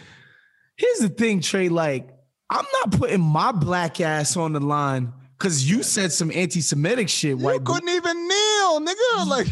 [0.75, 1.69] Here's the thing, Trey.
[1.69, 2.09] Like,
[2.49, 5.13] I'm not putting my black ass on the line
[5.43, 7.31] because you said some anti-Semitic shit.
[7.31, 8.93] You White couldn't even kneel, nigga.
[9.27, 9.47] Like,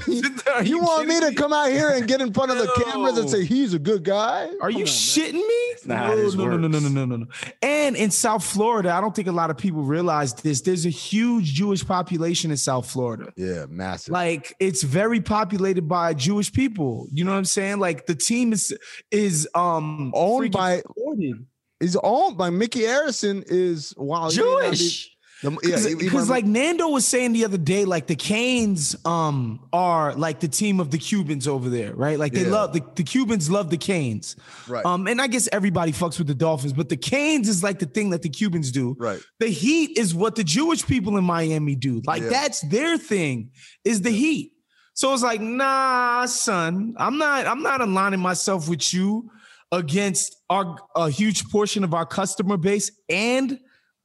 [0.56, 2.68] Are you, want me to kidding come out here and get in front of the
[2.86, 4.46] cameras and say he's a good guy?
[4.62, 4.86] Are Come you on, man.
[4.86, 5.74] shitting me?
[5.86, 7.26] not how this no, no, no, no, no, no, no, no.
[7.62, 10.62] And in South Florida, I don't think a lot of people realize this.
[10.62, 13.34] There's a huge Jewish population in South Florida.
[13.36, 14.14] Yeah, massive.
[14.14, 17.08] Like it's very populated by Jewish people.
[17.12, 17.80] You know what I'm saying?
[17.80, 18.74] Like the team is
[19.10, 21.46] is um Owned by- supported.
[21.80, 25.11] He's owned by Micky Arison is while he may not Jewish.
[25.42, 30.14] The- yeah, because like Nando was saying the other day, like the Canes um are
[30.16, 32.18] like the team of the Cubans over there, right?
[32.20, 32.52] Like they Yeah.
[32.52, 34.36] love the, the Cubans love the Canes.
[34.68, 37.80] right, Um, and I guess everybody fucks with the Dolphins, but the Canes is like
[37.80, 38.96] the thing that the Cubans do.
[39.00, 39.20] right.
[39.40, 42.02] The Heat is what the Jewish people in Miami do.
[42.06, 42.30] Like Yeah.
[42.30, 43.50] that's their thing,
[43.84, 44.54] is the Heat.
[44.94, 49.32] So it's like, nah, son, I'm not, I'm not aligning myself with you
[49.72, 53.58] against our a huge portion of our customer base and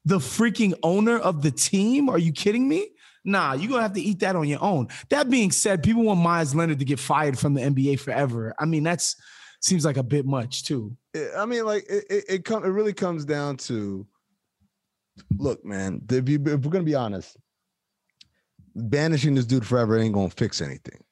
[0.07, 2.09] the freaking owner of the team.
[2.09, 2.89] Are you kidding me?
[3.25, 4.87] Nah, you're gonna have to eat that on your own.
[5.11, 8.55] That being said, people want Myers Leonard to get fired from the NBA forever.
[8.59, 9.17] I mean, that's
[9.61, 10.97] seems like a bit much too.
[11.37, 14.07] I mean, like it, it, it, come, it really comes down to
[15.37, 16.03] look, man.
[16.09, 17.37] If, you, if we're gonna be honest,
[18.77, 21.03] banishing this dude forever ain't gonna fix anything.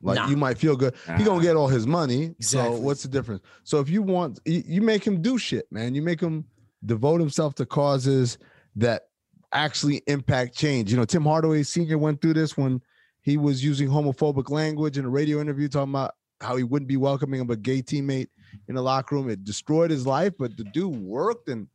[0.00, 0.28] Like Nah.
[0.28, 2.34] you might feel good, he gonna get all his money.
[2.38, 2.76] Exactly.
[2.76, 3.42] So what's the difference?
[3.64, 5.94] So if you want, you, you make him do shit, man.
[5.96, 6.44] You make him
[6.86, 8.38] devote himself to causes
[8.76, 9.08] that
[9.52, 10.90] actually impact change.
[10.90, 11.98] You know, Tim Hardaway Sr.
[11.98, 12.80] went through this when
[13.22, 16.96] he was using homophobic language in a radio interview, talking about how he wouldn't be
[16.96, 18.28] welcoming of a gay teammate
[18.68, 19.30] in the locker room.
[19.30, 21.68] It destroyed his life, but the dude worked and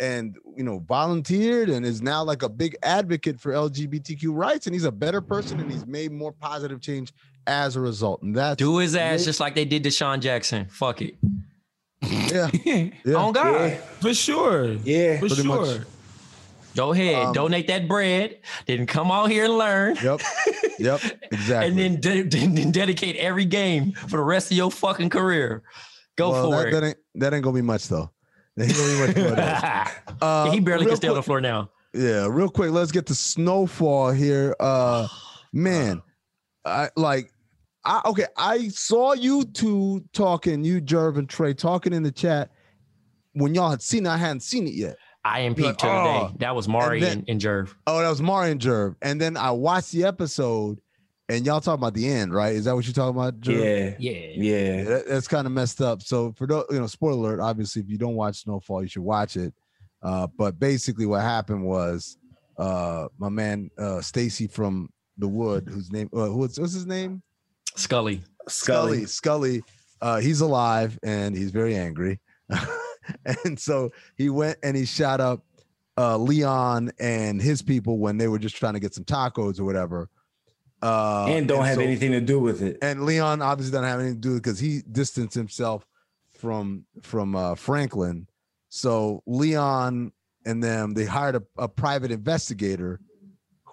[0.00, 4.66] and you know volunteered and is now like a big advocate for LGBTQ rights.
[4.66, 7.12] And he's a better person and he's made more positive change
[7.46, 8.22] as a result.
[8.22, 10.66] And that's Do his ass just like they did to DeSean Jackson.
[10.66, 11.16] Fuck it.
[12.10, 13.14] Yeah, yeah, yeah.
[13.14, 13.70] On God.
[13.70, 14.72] Yeah, for sure.
[14.84, 15.14] yeah.
[15.14, 15.44] For Pretty sure.
[15.66, 15.80] much.
[16.76, 17.26] Go ahead.
[17.26, 18.38] Um, donate that bread.
[18.66, 19.96] Then come out here and learn.
[20.02, 20.20] Yep.
[20.78, 21.00] Yep.
[21.32, 21.68] Exactly.
[21.68, 25.62] And then, de- then then dedicate every game for the rest of your fucking career.
[26.16, 26.70] Go Well, for that, it.
[26.72, 28.10] that ain't that ain't gonna be much though.
[28.56, 30.16] That ain't gonna be much more though.
[30.26, 31.70] Uh, he barely can stay on the floor now.
[31.92, 34.54] Yeah, real quick, let's get to snowfall here.
[34.60, 35.06] Uh
[35.52, 36.02] man,
[36.64, 37.32] I like
[37.84, 42.50] I okay, I saw you two talking, you Jerv and Trey talking in the chat
[43.32, 44.96] when y'all had seen it, I hadn't seen it yet.
[45.24, 46.36] I am You're peeped like, to "Oh." day.
[46.40, 47.74] That was Mari then- and, and Jerv.
[47.86, 48.94] Oh, that was Mario and Jerv.
[49.02, 50.80] And then I watched the episode
[51.30, 52.54] and y'all talking about the end, right?
[52.54, 53.58] Is that what you're talking about, Jerv?
[53.58, 54.28] Yeah, Yeah.
[54.36, 54.84] Yeah, yeah.
[54.84, 56.02] that- that's kind of messed up.
[56.02, 59.02] So for those, you know, spoiler alert, obviously, if you don't watch Snowfall, you should
[59.02, 59.52] watch it.
[60.02, 62.18] Uh, but basically, what happened was,
[62.58, 67.22] uh, my man uh, Stacy from the Wood, whose name, uh, what's what's his name?
[67.76, 68.22] Scully.
[68.48, 69.06] Scully.
[69.06, 69.62] Scully.
[70.00, 72.20] Uh, he's alive and he's very angry.
[73.44, 75.44] and so he went and he shot up
[75.96, 79.64] uh, Leon and his people when they were just trying to get some tacos or
[79.64, 80.08] whatever.
[80.82, 82.78] Uh, and don't have so- anything to do with it.
[82.82, 85.86] And Leon obviously doesn't have anything to do because he distanced himself
[86.38, 88.26] from from uh, Franklin.
[88.68, 90.12] So Leon
[90.44, 93.00] and them they hired a, a private investigator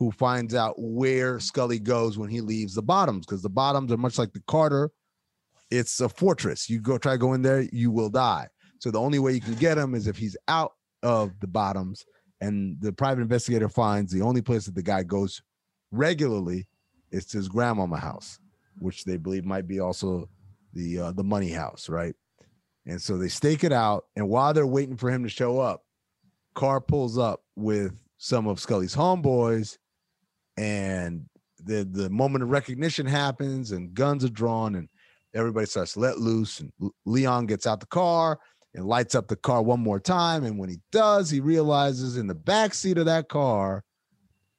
[0.01, 3.97] who finds out where Scully goes when he leaves the bottoms because the bottoms are
[3.97, 4.89] much like the Carter.
[5.69, 6.67] It's a fortress.
[6.71, 8.47] You go try to go in there, you will die.
[8.79, 10.71] So the only way you can get him is if he's out
[11.03, 12.03] of the bottoms.
[12.41, 15.39] And the private investigator finds the only place that the guy goes
[15.91, 16.67] regularly
[17.11, 18.39] is to his grandmama house,
[18.79, 20.27] which they believe might be also
[20.73, 22.15] the uh, the money house, right?
[22.87, 25.83] And so they stake it out, and while they're waiting for him to show up,
[26.55, 29.77] car pulls up with some of Scully's homeboys,
[30.57, 31.25] and
[31.63, 34.89] the the moment of recognition happens, and guns are drawn, and
[35.33, 36.71] everybody starts to let loose, and
[37.05, 38.39] Leon gets out the car
[38.73, 42.27] and lights up the car one more time, and when he does, he realizes in
[42.27, 43.83] the back seat of that car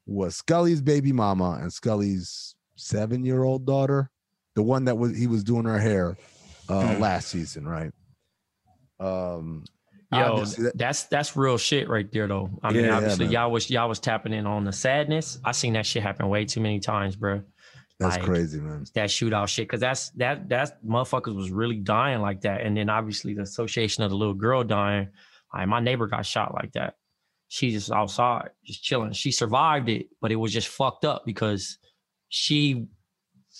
[0.06, 4.10] was Scully's baby mama and Scully's seven year old daughter,
[4.54, 6.16] the one that was he was doing her hair
[6.68, 7.00] uh, Hmm.
[7.00, 7.90] last season, right?
[9.00, 9.64] Um,
[10.12, 12.50] Yo, that- that's that's real shit right there though.
[12.62, 13.32] I mean, Yeah, yeah, obviously man.
[13.32, 15.38] y'all was y'all was tapping in on the sadness.
[15.44, 17.42] I seen that shit happen way too many times, bro.
[17.98, 18.84] that's like- crazy, man.
[18.94, 22.90] That shootout shit, because that's that that motherfuckers was really dying like that, and then
[22.90, 25.08] obviously the association of the little girl dying.
[25.54, 26.94] Like my neighbor got shot like that.
[27.48, 29.12] She just outside, just chilling.
[29.12, 31.78] She survived it, but it was just fucked up because
[32.28, 32.86] she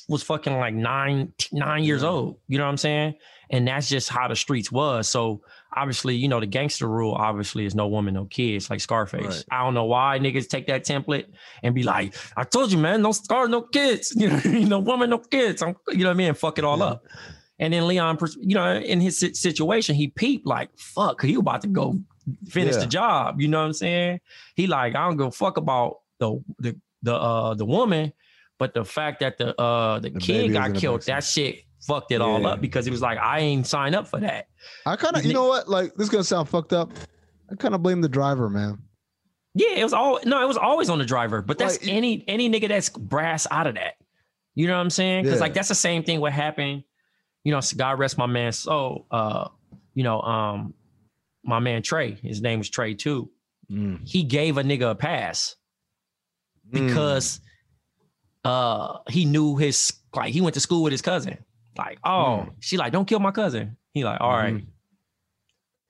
[0.09, 2.09] was fucking like nine nine years Yeah.
[2.09, 2.38] old.
[2.48, 3.14] You know what I'm saying?
[3.50, 5.09] And that's just how the streets was.
[5.09, 5.42] So
[5.75, 9.25] obviously, you know, the gangster rule obviously is no woman, no kids, like Scarface.
[9.25, 9.45] Right.
[9.51, 11.27] I don't know why niggas take that template
[11.62, 14.12] and be like, I told you, man, no scar, no kids.
[14.16, 15.62] You know, no woman, no kids.
[15.62, 16.35] I'm, you know what I mean?
[16.35, 16.85] Fuck it all Yeah.
[16.85, 17.05] up.
[17.59, 21.68] And then Leon, you know, in his situation, he peeped like, fuck, he about to
[21.68, 21.99] go
[22.49, 22.81] finish Yeah.
[22.81, 23.41] the job.
[23.41, 24.20] You know what I'm saying?
[24.57, 28.12] He like, I don't give a fuck about the the the uh the woman,
[28.59, 32.20] but the fact that the uh the, The kid got killed, that shit fucked it
[32.20, 34.49] all up because he was like, I ain't signed up for that.
[34.87, 35.68] I kind of, you know what?
[35.68, 36.91] Like this is gonna sound fucked up.
[37.51, 38.78] I kind of blame the driver, man.
[39.55, 41.43] Yeah, it was all no, it was always on the driver.
[41.43, 43.95] But that's Like, any any nigga that's brass out of that.
[44.55, 45.24] You know what I'm saying?
[45.24, 45.43] Because Yeah.
[45.45, 46.85] like that's the same thing what happened.
[47.45, 48.53] You know, God rest my man.
[48.53, 49.49] So uh,
[49.95, 50.74] you know, um,
[51.45, 53.30] my man Trey, his name was Trey too.
[53.70, 54.07] Mm.
[54.09, 55.57] He gave a nigga a pass
[56.72, 56.87] Mm.
[56.87, 57.41] because
[58.45, 61.39] uh he knew his like he went to school with his cousin.
[61.77, 63.77] Like, oh, she like, don't kill my cousin.
[63.93, 64.62] He like, all right.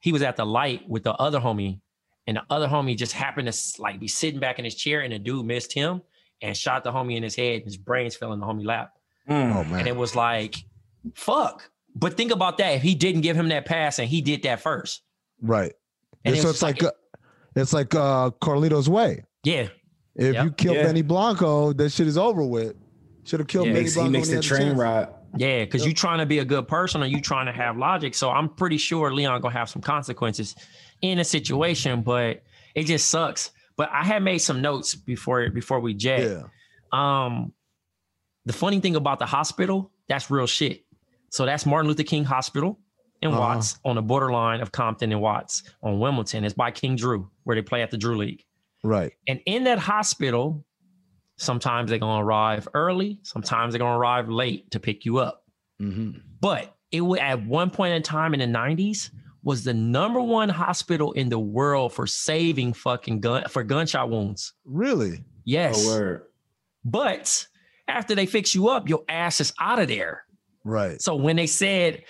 [0.00, 1.80] He was at the light with the other homie,
[2.26, 5.12] and the other homie just happened to like be sitting back in his chair, and
[5.12, 6.02] the dude missed him
[6.40, 7.56] and shot the homie in his head.
[7.56, 8.92] And his brains fell in the homie lap,
[9.28, 9.54] Mm.
[9.54, 10.56] oh and it was like,
[11.14, 11.70] fuck.
[11.94, 12.70] But think about that.
[12.74, 15.02] If he didn't give him that pass, and he did that first,
[15.40, 15.72] right.
[16.24, 16.90] and Yeah, it so it's like, uh,
[17.54, 19.24] it's like uh Carlito's way.
[19.44, 19.68] yeah,
[20.16, 20.44] If Yep.
[20.44, 20.82] you kill Yeah.
[20.84, 22.74] Benny Blanco, that shit is over with.
[23.24, 23.74] Should have killed Yeah.
[23.74, 24.78] He Benny makes, he makes when the train chance.
[24.78, 25.08] ride.
[25.36, 28.14] Yeah, because you're trying to be a good person or you trying to have logic.
[28.14, 30.54] So I'm pretty sure Leon gonna have some consequences
[31.00, 32.42] in a situation, but
[32.74, 33.50] it just sucks.
[33.76, 36.22] But I had made some notes before before we jet.
[36.22, 36.42] Yeah.
[36.92, 37.52] Um,
[38.44, 40.84] the funny thing about the hospital, that's real shit.
[41.30, 42.78] So that's Martin Luther King Hospital
[43.22, 43.40] in Uh-huh.
[43.40, 46.44] Watts on the borderline of Compton and Watts on Wilmington.
[46.44, 48.44] It's by King Drew, where they play at the Drew League.
[48.84, 49.12] Right.
[49.28, 50.64] And in that hospital,
[51.36, 55.44] sometimes they're gonna arrive early, sometimes they're gonna arrive late to pick you up.
[55.78, 56.10] hmm
[56.40, 59.10] But it was at one point in time in the 90s
[59.44, 64.52] was the number one hospital in the world for saving fucking gun for gunshot wounds.
[64.64, 65.24] Really?
[65.44, 65.84] Yes.
[65.88, 66.18] Oh,
[66.84, 67.46] but
[67.88, 70.24] after they fix you up, your ass is out of there.
[70.64, 71.00] Right.
[71.02, 72.04] So when they said,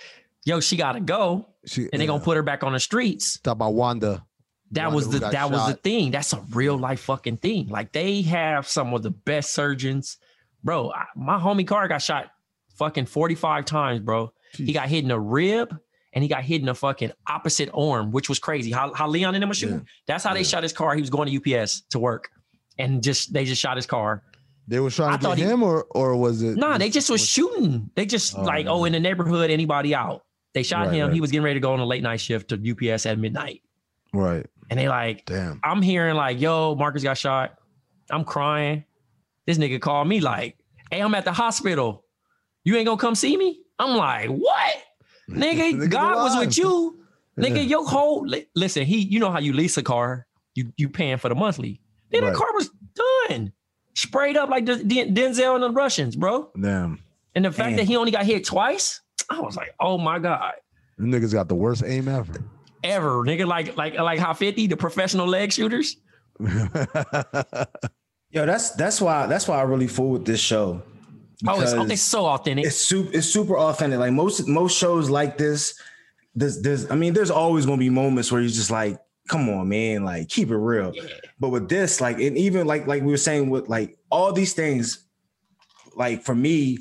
[0.45, 3.53] yo, she gotta go, She, and they're gonna put her back on the streets, talk
[3.53, 4.25] about Wanda.
[4.73, 6.11] That was the that was the thing.
[6.11, 7.67] That's a real life fucking thing.
[7.69, 10.17] Like they have some of the best surgeons.
[10.63, 12.31] Bro, I- my homie car got shot
[12.75, 14.31] fucking 45 times, bro.
[14.55, 15.75] He got hit in a rib
[16.13, 18.71] and he got hit in the fucking opposite arm, which was crazy.
[18.71, 19.87] How, how Leon and them was shooting.
[20.05, 20.93] That's how they shot his car.
[20.95, 22.29] He was going to UPS to work.
[22.77, 24.23] And just they just shot his car.
[24.67, 26.55] They were trying I to get thought he- him, or or was it?
[26.57, 27.89] Nah, they just was shooting.
[27.95, 28.73] They just Oh, like, man.
[28.73, 30.23] oh, in the neighborhood, anybody out.
[30.53, 31.07] They shot Right, him.
[31.07, 31.13] right.
[31.13, 32.55] He was getting ready to go on a late night shift to
[32.93, 33.61] UPS at midnight.
[34.13, 34.45] Right.
[34.69, 35.59] And they like, Damn.
[35.63, 37.55] I'm hearing like, yo, Marcus got shot.
[38.09, 38.85] I'm crying.
[39.45, 40.57] This nigga called me like,
[40.91, 42.05] hey, I'm at the hospital.
[42.63, 43.59] You ain't gonna come see me?
[43.79, 44.75] I'm like, what?
[45.29, 46.99] Nigga, Nigga's God was with you.
[47.39, 47.61] Nigga, Yeah.
[47.61, 51.17] your whole li- listen, he you know how you lease a car, you you paying
[51.17, 51.81] for the monthly.
[52.11, 52.31] Then Right.
[52.31, 52.69] the car was
[53.29, 53.51] done.
[53.95, 56.49] Sprayed up like the, Den- Denzel and the Russians, bro.
[56.59, 56.99] Damn.
[57.35, 57.77] And the fact Damn.
[57.77, 60.53] that he only got hit twice, I was like, oh my God.
[60.97, 62.33] Them niggas got the worst aim ever.
[62.83, 65.97] Ever, nigga, like like like how 50, the professional leg shooters.
[68.31, 70.81] Yo, that's that's why that's why I really fool with this show.
[71.47, 72.65] Oh, it's, Because it's so authentic.
[72.65, 73.99] it's super it's super authentic.
[73.99, 75.79] Like most most shows like this,
[76.35, 78.97] there's there's I mean, there's always gonna be moments where you're just like,
[79.29, 80.93] come on, man, like keep it real.
[81.39, 84.53] But with this, like, and even like like we were saying with like all these
[84.53, 85.05] things,
[85.95, 86.79] like for me,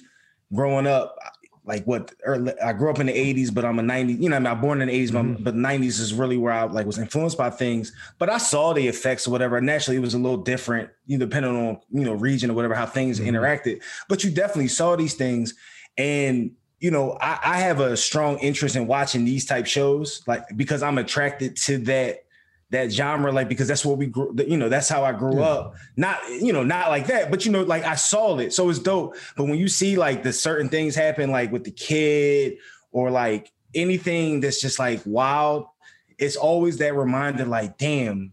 [0.55, 1.16] growing up,
[1.64, 4.36] like what early, I grew up in the 80s, but I'm a 90, you know,
[4.36, 5.44] I'm not born in the 80s, but, mm-hmm.
[5.44, 7.92] but 90s is really where I like was influenced by things.
[8.18, 9.60] But I saw the effects or whatever.
[9.60, 12.74] Naturally, it was a little different, you know, depending on you know, region or whatever,
[12.74, 13.34] how things mm-hmm.
[13.34, 13.80] interacted.
[14.08, 15.54] But you definitely saw these things.
[15.96, 20.44] And you know, I, I have a strong interest in watching these type shows, like
[20.56, 22.24] because I'm attracted to that
[22.72, 25.76] that genre, like because that's what we grew, you know, that's how I grew up.
[25.96, 28.78] Not, you know, not like that, but you know, like I saw it, so it's
[28.78, 29.14] dope.
[29.36, 32.56] But when you see like the certain things happen, like with the kid
[32.90, 35.66] or like anything that's just like wild,
[36.18, 38.32] it's always that reminder, like, damn,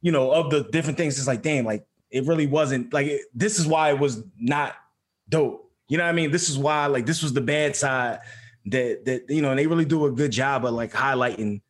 [0.00, 1.18] you know, of the different things.
[1.18, 4.76] It's like, damn, like it really wasn't like it, this is why it was not
[5.28, 5.72] dope.
[5.88, 6.30] You know what I mean?
[6.30, 8.20] This is why, like, this was the bad side
[8.66, 11.62] that that you know, and they really do a good job of like highlighting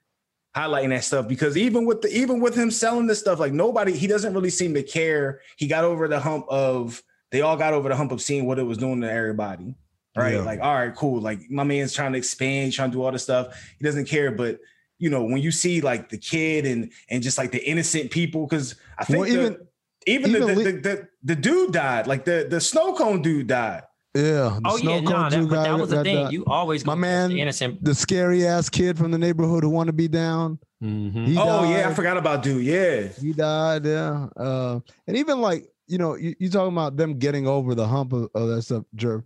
[0.57, 3.93] highlighting that stuff because even with the even with him selling this stuff, like nobody,
[3.97, 5.41] he doesn't really seem to care.
[5.57, 8.59] He got over the hump of they all got over the hump of seeing what
[8.59, 9.75] it was doing to everybody.
[10.15, 10.35] Right.
[10.35, 10.43] Yeah.
[10.43, 11.21] Like, all right, cool.
[11.23, 13.59] Like my man's trying to expand, trying to do all this stuff.
[13.79, 14.31] He doesn't care.
[14.31, 14.59] But
[14.99, 18.47] you know, when you see like the kid and and just like the innocent people,
[18.47, 19.67] because I think Well, the- even-
[20.07, 23.85] even, even the, the, the the dude died, like the the snow cone dude died.
[24.15, 24.23] Yeah.
[24.23, 26.25] the oh snow yeah, cone no, that, dude but guy that was the thing.
[26.27, 27.83] the- You always my man- the innocent.
[27.83, 30.59] the scary ass kid from the neighborhood who want to be down.
[30.83, 31.37] Mhm.
[31.39, 32.65] Oh yeah, I forgot about dude.
[32.65, 33.09] Yeah.
[33.21, 34.27] He died, yeah.
[34.37, 38.13] Uh, and even like, you know, you, you talking about them getting over the hump
[38.13, 39.23] of, of that stuff, Jerv.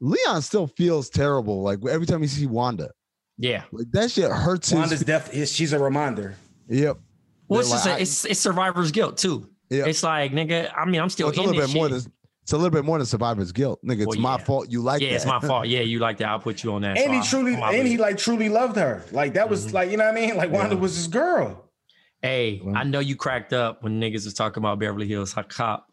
[0.00, 1.62] Leon still feels terrible.
[1.62, 2.90] Like every time you see Wanda,
[3.38, 3.64] Yeah.
[3.72, 5.02] like that shit hurts Wanda's his.
[5.04, 5.48] death.
[5.48, 6.36] She's a reminder.
[6.68, 6.98] Yep.
[7.48, 9.48] Well, They're it's just like, a, I- it's it's survivor's guilt too.
[9.70, 9.84] Yeah.
[9.86, 10.70] It's like nigga.
[10.76, 12.00] I mean, I'm still Well, it's a little this bit more than
[12.44, 14.02] it's a little bit more than survivor's guilt, nigga.
[14.02, 14.44] It's Well, my yeah.
[14.44, 14.70] fault.
[14.70, 15.04] You like that.
[15.06, 15.16] yeah, that.
[15.16, 15.66] it's my fault.
[15.66, 16.28] Yeah, you like that.
[16.28, 16.96] I'll put you on that.
[16.96, 19.02] and so he I- truly, I'm and with he like truly loved her.
[19.10, 19.72] Like that was Mhm.
[19.72, 20.36] like you know what I mean.
[20.36, 20.80] Like Wanda Yeah.
[20.80, 21.64] was his girl.
[22.22, 25.86] Hey, Well- I know you cracked up when niggas was talking about Beverly Hills Cop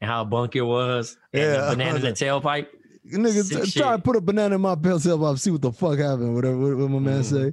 [0.00, 1.16] and how bunk it was.
[1.32, 1.60] And Yeah.
[1.70, 2.66] the banana in the tailpipe.
[3.12, 3.82] Nigga, Sick t- shit.
[3.82, 6.34] try to put a banana in my pill up, see what the fuck happened.
[6.36, 7.24] Whatever what, what my man Mhm.
[7.24, 7.52] say.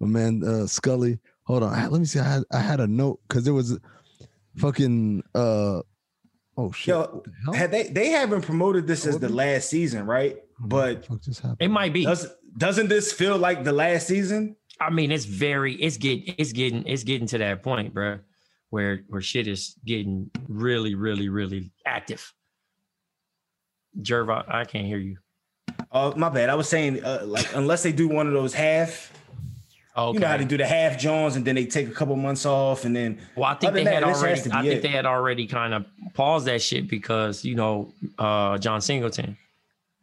[0.00, 1.18] My man uh Scully.
[1.44, 1.90] Hold on.
[1.90, 2.18] Let me see.
[2.20, 3.78] I had I had a note because there was
[4.56, 5.80] fucking uh
[6.56, 6.88] oh shit.
[6.88, 7.54] Yo, What the hell?
[7.54, 10.38] had they they haven't promoted this as the the- last season, right?
[10.58, 11.58] But the fuck just happened?
[11.60, 12.04] It might be.
[12.04, 12.26] does
[12.56, 14.56] doesn't this feel like the last season?
[14.80, 18.18] I mean, it's very, it's getting, it's getting, it's getting to that point, bro,
[18.70, 22.32] where where shit is getting really, really, really active.
[24.00, 25.16] Jerv, I, I can't hear you.
[25.92, 26.50] Oh, my bad.
[26.50, 29.12] I was saying uh, like unless they do one of those half,
[29.96, 30.14] Okay.
[30.14, 32.44] you know how they do the half Jones and then they take a couple months
[32.44, 34.40] off and then Well, I think they had that, already.
[34.52, 34.82] I think it.
[34.82, 39.36] they had already kind of paused that shit because you know uh John Singleton,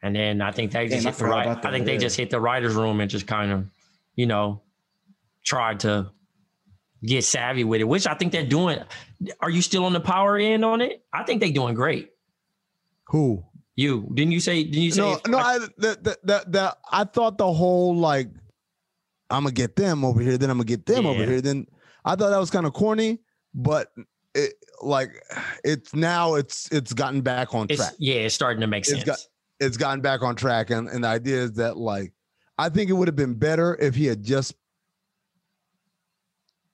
[0.01, 1.47] and then I think they just Damn, I hit the right.
[1.47, 3.65] I that, think they just hit the writers' room and just kind of,
[4.15, 4.61] you know,
[5.43, 6.09] tried to
[7.05, 8.79] get savvy with it, which I think they're doing.
[9.41, 11.03] Are you still on the power end on it?
[11.13, 12.11] I think they're doing great.
[13.09, 13.43] Who?
[13.75, 14.63] You didn't you say?
[14.63, 15.01] Didn't you say?
[15.01, 18.29] No, no, I that that that, that I thought the whole like
[19.29, 21.41] I'm gonna get them over here, then I'm gonna get them over here.
[21.41, 21.65] Then
[22.05, 23.19] I thought that was kind of corny,
[23.53, 23.89] but
[24.35, 25.11] it like
[25.63, 27.93] it's now it's it's gotten back on it's track.
[27.99, 29.03] yeah, it's starting to make It's sense.
[29.03, 29.19] got-
[29.59, 32.13] It's gotten back on track, and and the idea is that like
[32.57, 34.53] I think it would have been better if he had just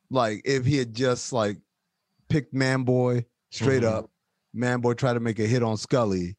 [0.10, 1.58] like if he had just like
[2.30, 3.92] picked Man Boy straight Mhm.
[3.94, 4.10] up.
[4.54, 6.36] Man Boy tried to make a hit on Scully,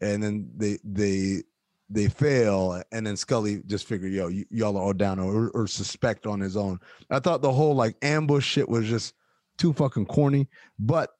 [0.00, 1.42] and then they they
[1.88, 5.66] they fail, and then Scully just figured, yo, y- y'all are all down or, or
[5.66, 6.80] suspect on his own.
[7.10, 9.14] I thought the whole like ambush shit was just
[9.58, 11.10] too fucking corny, but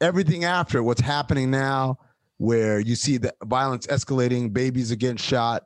[0.00, 1.98] everything after what's happening now,
[2.38, 5.64] where you see the violence escalating, babies are getting shot,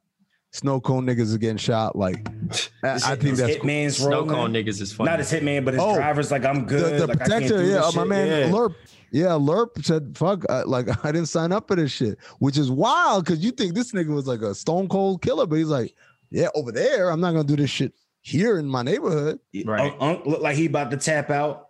[0.53, 1.95] snow cone niggas are getting shot.
[1.95, 2.27] Like,
[2.83, 3.65] I, I think his that's cool.
[3.69, 5.11] Hitman's Snow cone niggas is funny.
[5.11, 6.95] Not his hitman, but his Oh, driver's like I'm good.
[6.95, 7.59] the, the like, I can't protector.
[7.63, 8.09] do Yeah, this oh, my shit.
[8.09, 8.55] man Yeah.
[8.57, 8.75] Lerp.
[9.15, 12.69] Yeah, Lerp said, "Fuck, I, like I didn't sign up for this shit," which is
[12.69, 15.95] wild because you think this nigga was like a stone cold killer, but he's like,
[16.31, 17.93] "Yeah, over there, I'm not gonna do this shit
[18.23, 19.93] here in my neighborhood." Right.
[19.93, 21.69] Unc- Unc looked like he about to tap out.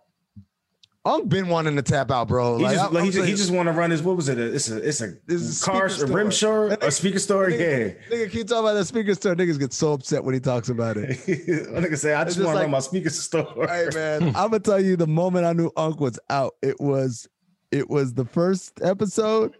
[1.07, 2.57] I've been wanting to tap out, bro.
[2.57, 4.27] He Like, just I'm- like, he I'm just, just want to run his what was
[4.27, 4.39] it?
[4.39, 6.71] It's a it's a This is a car a rim store.
[6.71, 7.47] store a speaker store.
[7.51, 7.89] Yeah.
[8.09, 9.35] Nigga, keep talking about that speaker store.
[9.35, 11.09] Niggas get so upset when he talks about it.
[11.27, 13.67] I nigga say I It's just just want to like- run my speaker store.
[13.67, 16.55] hey man, I'm gonna tell you the moment I knew Unc was out.
[16.63, 17.27] It was
[17.71, 19.55] it was the first episode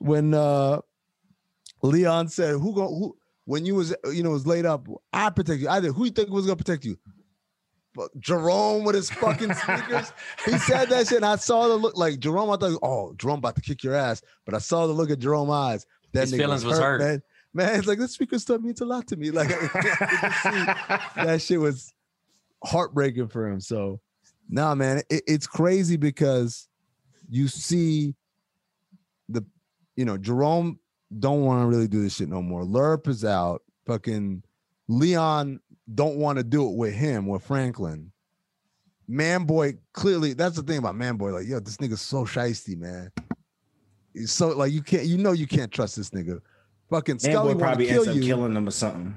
[0.00, 0.80] when uh
[1.82, 5.60] Leon said, "Who go who when you was you know was laid up, I protect
[5.60, 5.68] you.
[5.68, 5.94] I did.
[5.94, 6.98] Who you think was gonna protect you?
[7.94, 10.12] But Jerome with his fucking sneakers.
[10.44, 11.16] he said that shit.
[11.16, 12.50] And I saw the look like Jerome.
[12.50, 14.20] I thought, oh, Jerome about to kick your ass.
[14.44, 15.86] But I saw the look at Jerome eyes.
[16.12, 17.00] That His feelings was hurt.
[17.00, 17.22] Man,
[17.54, 19.30] man it's like this speaker stuff means a lot to me.
[19.36, 19.48] Like
[21.16, 21.94] that shit was
[22.62, 23.60] heartbreaking for him.
[23.60, 24.00] So,
[24.48, 26.68] nah, man, it, it's crazy because
[27.28, 28.14] you see
[29.28, 29.44] the,
[29.96, 30.78] you know, Jerome
[31.18, 32.62] don't want to really do this shit no more.
[32.62, 33.62] Lerp is out.
[33.86, 34.42] Fucking
[34.88, 35.60] Leon
[35.94, 38.12] don't want to do it with him with Franklin.
[39.08, 41.32] Manboy clearly that's the thing about Manboy.
[41.32, 43.10] Like, yo, this nigga's so shisty, man.
[44.12, 46.40] He's so like you can't, you know, you can't trust this nigga.
[46.90, 48.22] Fucking Man Scully boy probably kill ends up you.
[48.22, 49.14] killing them or something.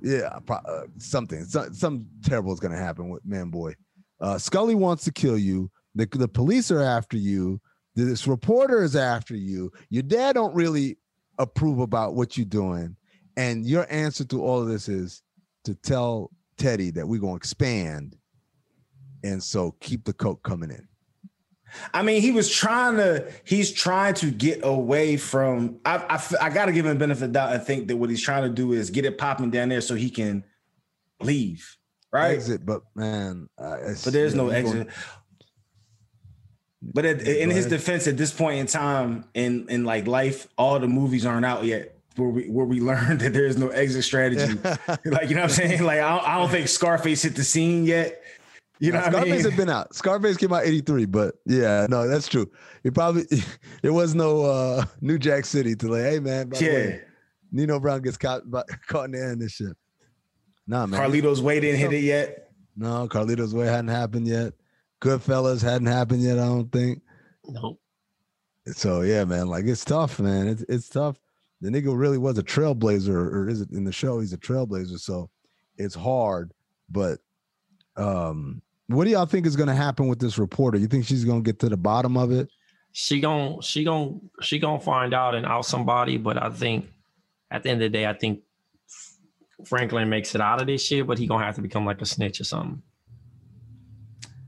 [0.00, 3.74] Yeah, pro- uh, something, some, something terrible is gonna happen with Man Boy.
[4.20, 5.70] Uh, Scully wants to kill you.
[5.94, 7.60] The the police are after you.
[7.94, 9.72] This reporter is after you.
[9.90, 10.98] Your dad don't really
[11.38, 12.96] approve about what you're doing,
[13.36, 15.22] and your answer to all of this is
[15.64, 18.16] to tell Teddy that we're gonna expand,
[19.24, 20.86] and so keep the coke coming in.
[21.92, 23.30] I mean, he was trying to.
[23.44, 25.78] He's trying to get away from.
[25.84, 28.22] I I got to give him benefit of the doubt and think that what he's
[28.22, 30.44] trying to do is get it popping down there so he can
[31.20, 31.76] leave.
[32.10, 32.32] Right.
[32.32, 34.88] Exit, but man, uh, But there's no exit.
[36.92, 40.78] But at, in his defense, at this point in time in in like life, all
[40.78, 41.96] the movies aren't out yet.
[42.16, 44.58] Where we where we learned that there's no exit strategy.
[45.04, 45.82] like you know what I'm saying?
[45.82, 48.22] Like I don't, I don't think Scarface hit the scene yet.
[48.80, 49.50] You know I Scarface mean?
[49.50, 49.94] had been out.
[49.94, 52.48] Scarface came out 83, but yeah, no, that's true.
[52.84, 53.24] It probably
[53.82, 56.72] there was no uh New Jack City to like, hey man, by the yeah.
[56.72, 57.00] way,
[57.52, 59.76] Nino Brown gets caught by, caught in the end and this shit.
[60.66, 61.00] Nah, man.
[61.00, 62.52] Carlito's way didn't hit it yet.
[62.76, 64.52] No, Carlito's way hadn't happened yet.
[65.00, 67.02] Goodfellas hadn't happened yet, I don't think.
[67.44, 67.80] Nope.
[68.66, 70.48] So yeah, man, like it's tough, man.
[70.48, 71.18] It's it's tough.
[71.60, 74.20] The nigga really was a trailblazer, or is it in the show?
[74.20, 75.30] He's a trailblazer, so
[75.76, 76.52] it's hard.
[76.90, 77.18] But
[77.96, 80.78] um, what do y'all think is gonna happen with this reporter?
[80.78, 82.48] You think she's gonna get to the bottom of it?
[82.92, 86.86] She gon' she gon' she gonna find out and out somebody, but I think
[87.50, 88.40] at the end of the day, I think
[89.64, 92.06] Franklin makes it out of this shit, but he gonna have to become like a
[92.06, 92.82] snitch or something.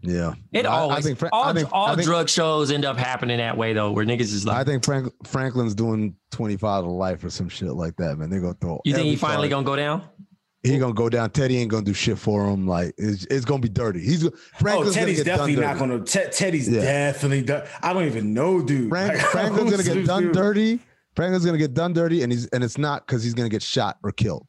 [0.03, 2.71] Yeah, It I- I always think Fra- all, I think- all I think- drug shows
[2.71, 4.57] end up happening that way though, where niggas is like.
[4.57, 8.31] I think Frank Franklin's doing twenty five to life or some shit like that, man.
[8.31, 8.81] They're gonna throw.
[8.85, 9.65] you think he finally charge.
[9.65, 10.03] gonna go down?
[10.63, 11.31] He gonna go down.
[11.31, 12.67] Teddy ain't gonna do shit for him.
[12.67, 14.01] Like it's, it's gonna be dirty.
[14.01, 16.05] He's Oh, Teddy's gonna get definitely done not going to.
[16.05, 16.81] Te- Teddy's Yeah.
[16.83, 17.63] definitely done.
[17.83, 18.89] I don't even know, dude.
[18.91, 20.33] Frank, Like, Franklin's gonna get this done dude?
[20.33, 20.79] dirty.
[21.17, 23.97] Franklin's gonna get done dirty, and he's and it's not because he's gonna get shot
[24.03, 24.47] or killed.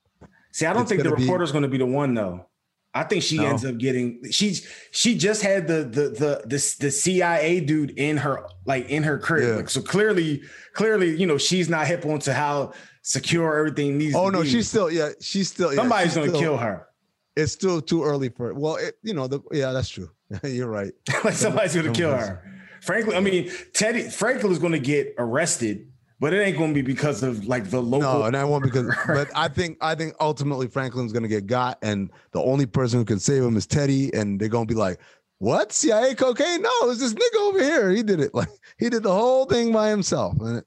[0.54, 2.46] See, I don't It's think the gonna be- reporter's going to be the one though.
[2.94, 3.46] I think she No.
[3.46, 4.22] ends up getting.
[4.32, 9.04] She's she just had the the the the, the CIA dude in her like in
[9.04, 9.44] her crib.
[9.48, 9.56] Yeah.
[9.56, 10.42] Like, so clearly,
[10.74, 14.14] clearly, you know, she's not hip onto how secure everything needs.
[14.16, 14.50] Oh to no, be.
[14.50, 16.88] she's still yeah, she's still somebody's she's going to still- kill her.
[17.38, 18.58] It's still too early for it.
[18.58, 20.10] Well, it, you know the yeah, that's true.
[20.44, 20.92] You're right.
[21.24, 22.44] like somebody's going to kill her.
[22.82, 25.91] Frankly, I mean, Teddy Franklin is going to get arrested,
[26.22, 28.20] but it ain't to be because of like the local.
[28.20, 31.80] No, and I won't because but I think I think ultimately Franklin's gonna get got,
[31.82, 35.00] and the only person who can save him is Teddy, and they're gonna be like,
[35.40, 35.74] What?
[35.74, 36.62] CIA cocaine?
[36.62, 37.90] No, it's this nigga over here.
[37.90, 38.32] He did it.
[38.36, 40.36] Like he did the whole thing by himself.
[40.40, 40.64] And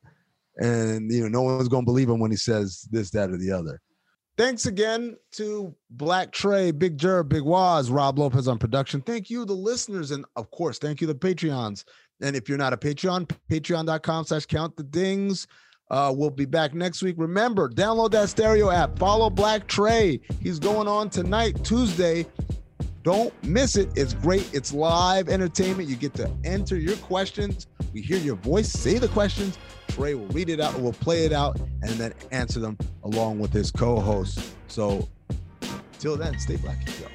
[0.56, 3.52] and you know, no one's gonna believe him when he says this, that, or the
[3.52, 3.80] other.
[4.36, 9.00] Thanks again to Black Trey, Big Jer, Big Waz, Rob Lopez on production.
[9.00, 11.84] Thank you, the listeners, and of course, thank you, the Patreons.
[12.20, 15.46] And if you're not a Patreon, patreon.com slash count the dings.
[15.90, 17.14] Uh, we'll be back next week.
[17.18, 18.98] Remember, download that stereo app.
[18.98, 20.20] Follow Black Trey.
[20.40, 22.26] He's going on tonight, Tuesday.
[23.02, 23.90] Don't miss it.
[23.94, 24.48] It's great.
[24.54, 25.88] It's live entertainment.
[25.90, 27.66] You get to enter your questions.
[27.92, 28.70] We hear your voice.
[28.70, 29.58] Say the questions.
[29.88, 30.78] Trey will read it out.
[30.80, 34.56] We'll play it out and then answer them along with his co-host.
[34.68, 35.06] So
[35.98, 36.78] till then, stay black.
[36.98, 37.06] Yo.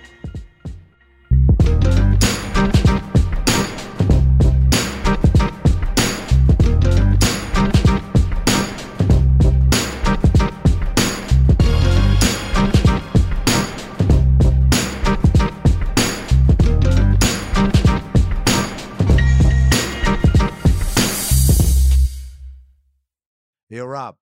[23.80, 24.18] Yo, Rob.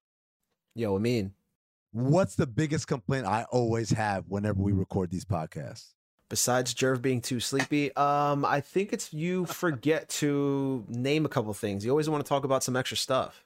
[0.76, 1.34] Yo, I mean,
[1.92, 5.96] What's the biggest complaint I always have whenever we record these podcasts?
[6.30, 11.52] besides Jerv being too sleepy, um, I think it's you forget to name a couple
[11.56, 11.84] things.
[11.84, 13.46] You always want to talk about some extra stuff.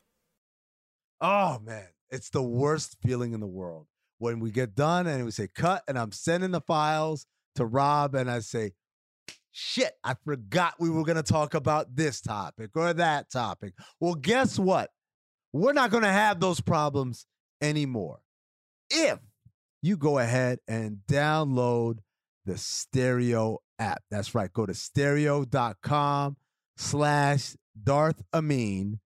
[1.21, 5.31] Oh man, it's the worst feeling in the world when we get done and we
[5.31, 7.25] say cut, and I'm sending the files
[7.55, 8.73] to Rob, and I say,
[9.51, 14.59] "Shit, I forgot we were gonna talk about this topic or that topic." Well, guess
[14.59, 14.89] what?
[15.53, 17.25] We're not gonna have those problems
[17.61, 18.19] anymore
[18.89, 19.19] if
[19.81, 21.99] you go ahead and download
[22.45, 24.03] the Stereo app.
[24.09, 24.51] That's right.
[24.51, 26.37] Go to stereo.com
[26.77, 28.99] slash Darth Amin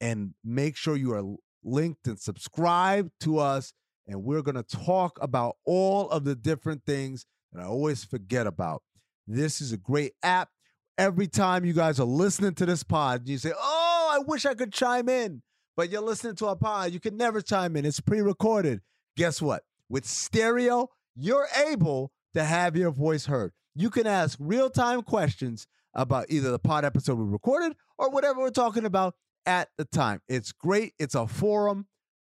[0.00, 1.24] and make sure you are
[1.62, 3.72] linked and subscribe to us.
[4.06, 8.46] And we're going to talk about all of the different things that I always forget
[8.46, 8.82] about.
[9.26, 10.50] This is a great app.
[10.98, 13.83] Every time you guys are listening to this pod, you say, Oh,
[14.14, 15.42] I wish I could chime in.
[15.76, 17.84] But you're listening to a pod, you can never chime in.
[17.84, 18.80] It's pre recorded.
[19.16, 19.62] Guess what?
[19.88, 23.52] With stereo, you're able to have your voice heard.
[23.74, 28.38] You can ask real time questions about either the pod episode we recorded or whatever
[28.38, 29.14] we're talking about
[29.46, 30.20] at the time.
[30.28, 30.94] It's great.
[30.98, 31.86] It's a forum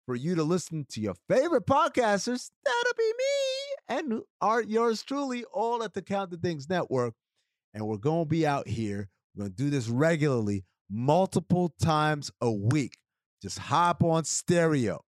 [0.07, 2.49] for you to listen to your favorite podcasters.
[2.65, 7.13] That'll be me and are yours truly, all at the Count the Dings Network.
[7.75, 9.09] And we're going to be out here.
[9.35, 12.97] We're going to do this regularly, multiple times a week.
[13.41, 15.01] Just hop on stereo,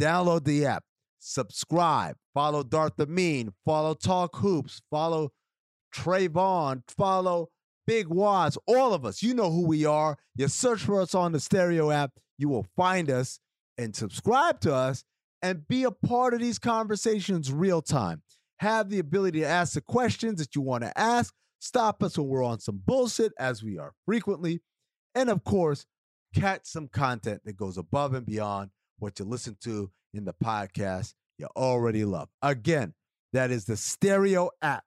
[0.00, 0.84] download the app,
[1.18, 5.30] subscribe, follow Darth the Mean, follow Talk Hoops, follow
[5.94, 7.48] Trayvon, follow
[7.86, 9.22] Big Waz, all of us.
[9.22, 10.16] You know who we are.
[10.36, 13.40] You search for us on the stereo app, you will find us
[13.78, 15.04] and subscribe to us
[15.42, 18.22] and be a part of these conversations real time.
[18.58, 21.34] Have the ability to ask the questions that you want to ask.
[21.58, 24.62] Stop us when we're on some bullshit, as we are frequently.
[25.14, 25.86] And of course,
[26.34, 31.14] catch some content that goes above and beyond what you listen to in the podcast
[31.38, 32.28] you already love.
[32.40, 32.94] Again,
[33.32, 34.84] that is the Stereo app.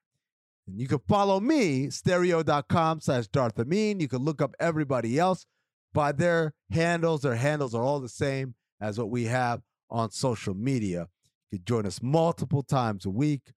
[0.68, 4.00] And you can follow me, stereo.com slash Darth Amin.
[4.00, 5.46] You can look up everybody else
[5.94, 7.22] by their handles.
[7.22, 11.08] Their handles are all the same as what we have on social media.
[11.52, 13.52] You can join us multiple times a week.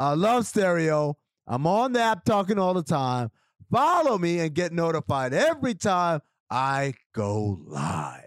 [0.00, 1.16] I love stereo.
[1.46, 3.30] I'm on the app talking all the time.
[3.70, 6.20] Follow me and get notified every time
[6.50, 8.25] I go live.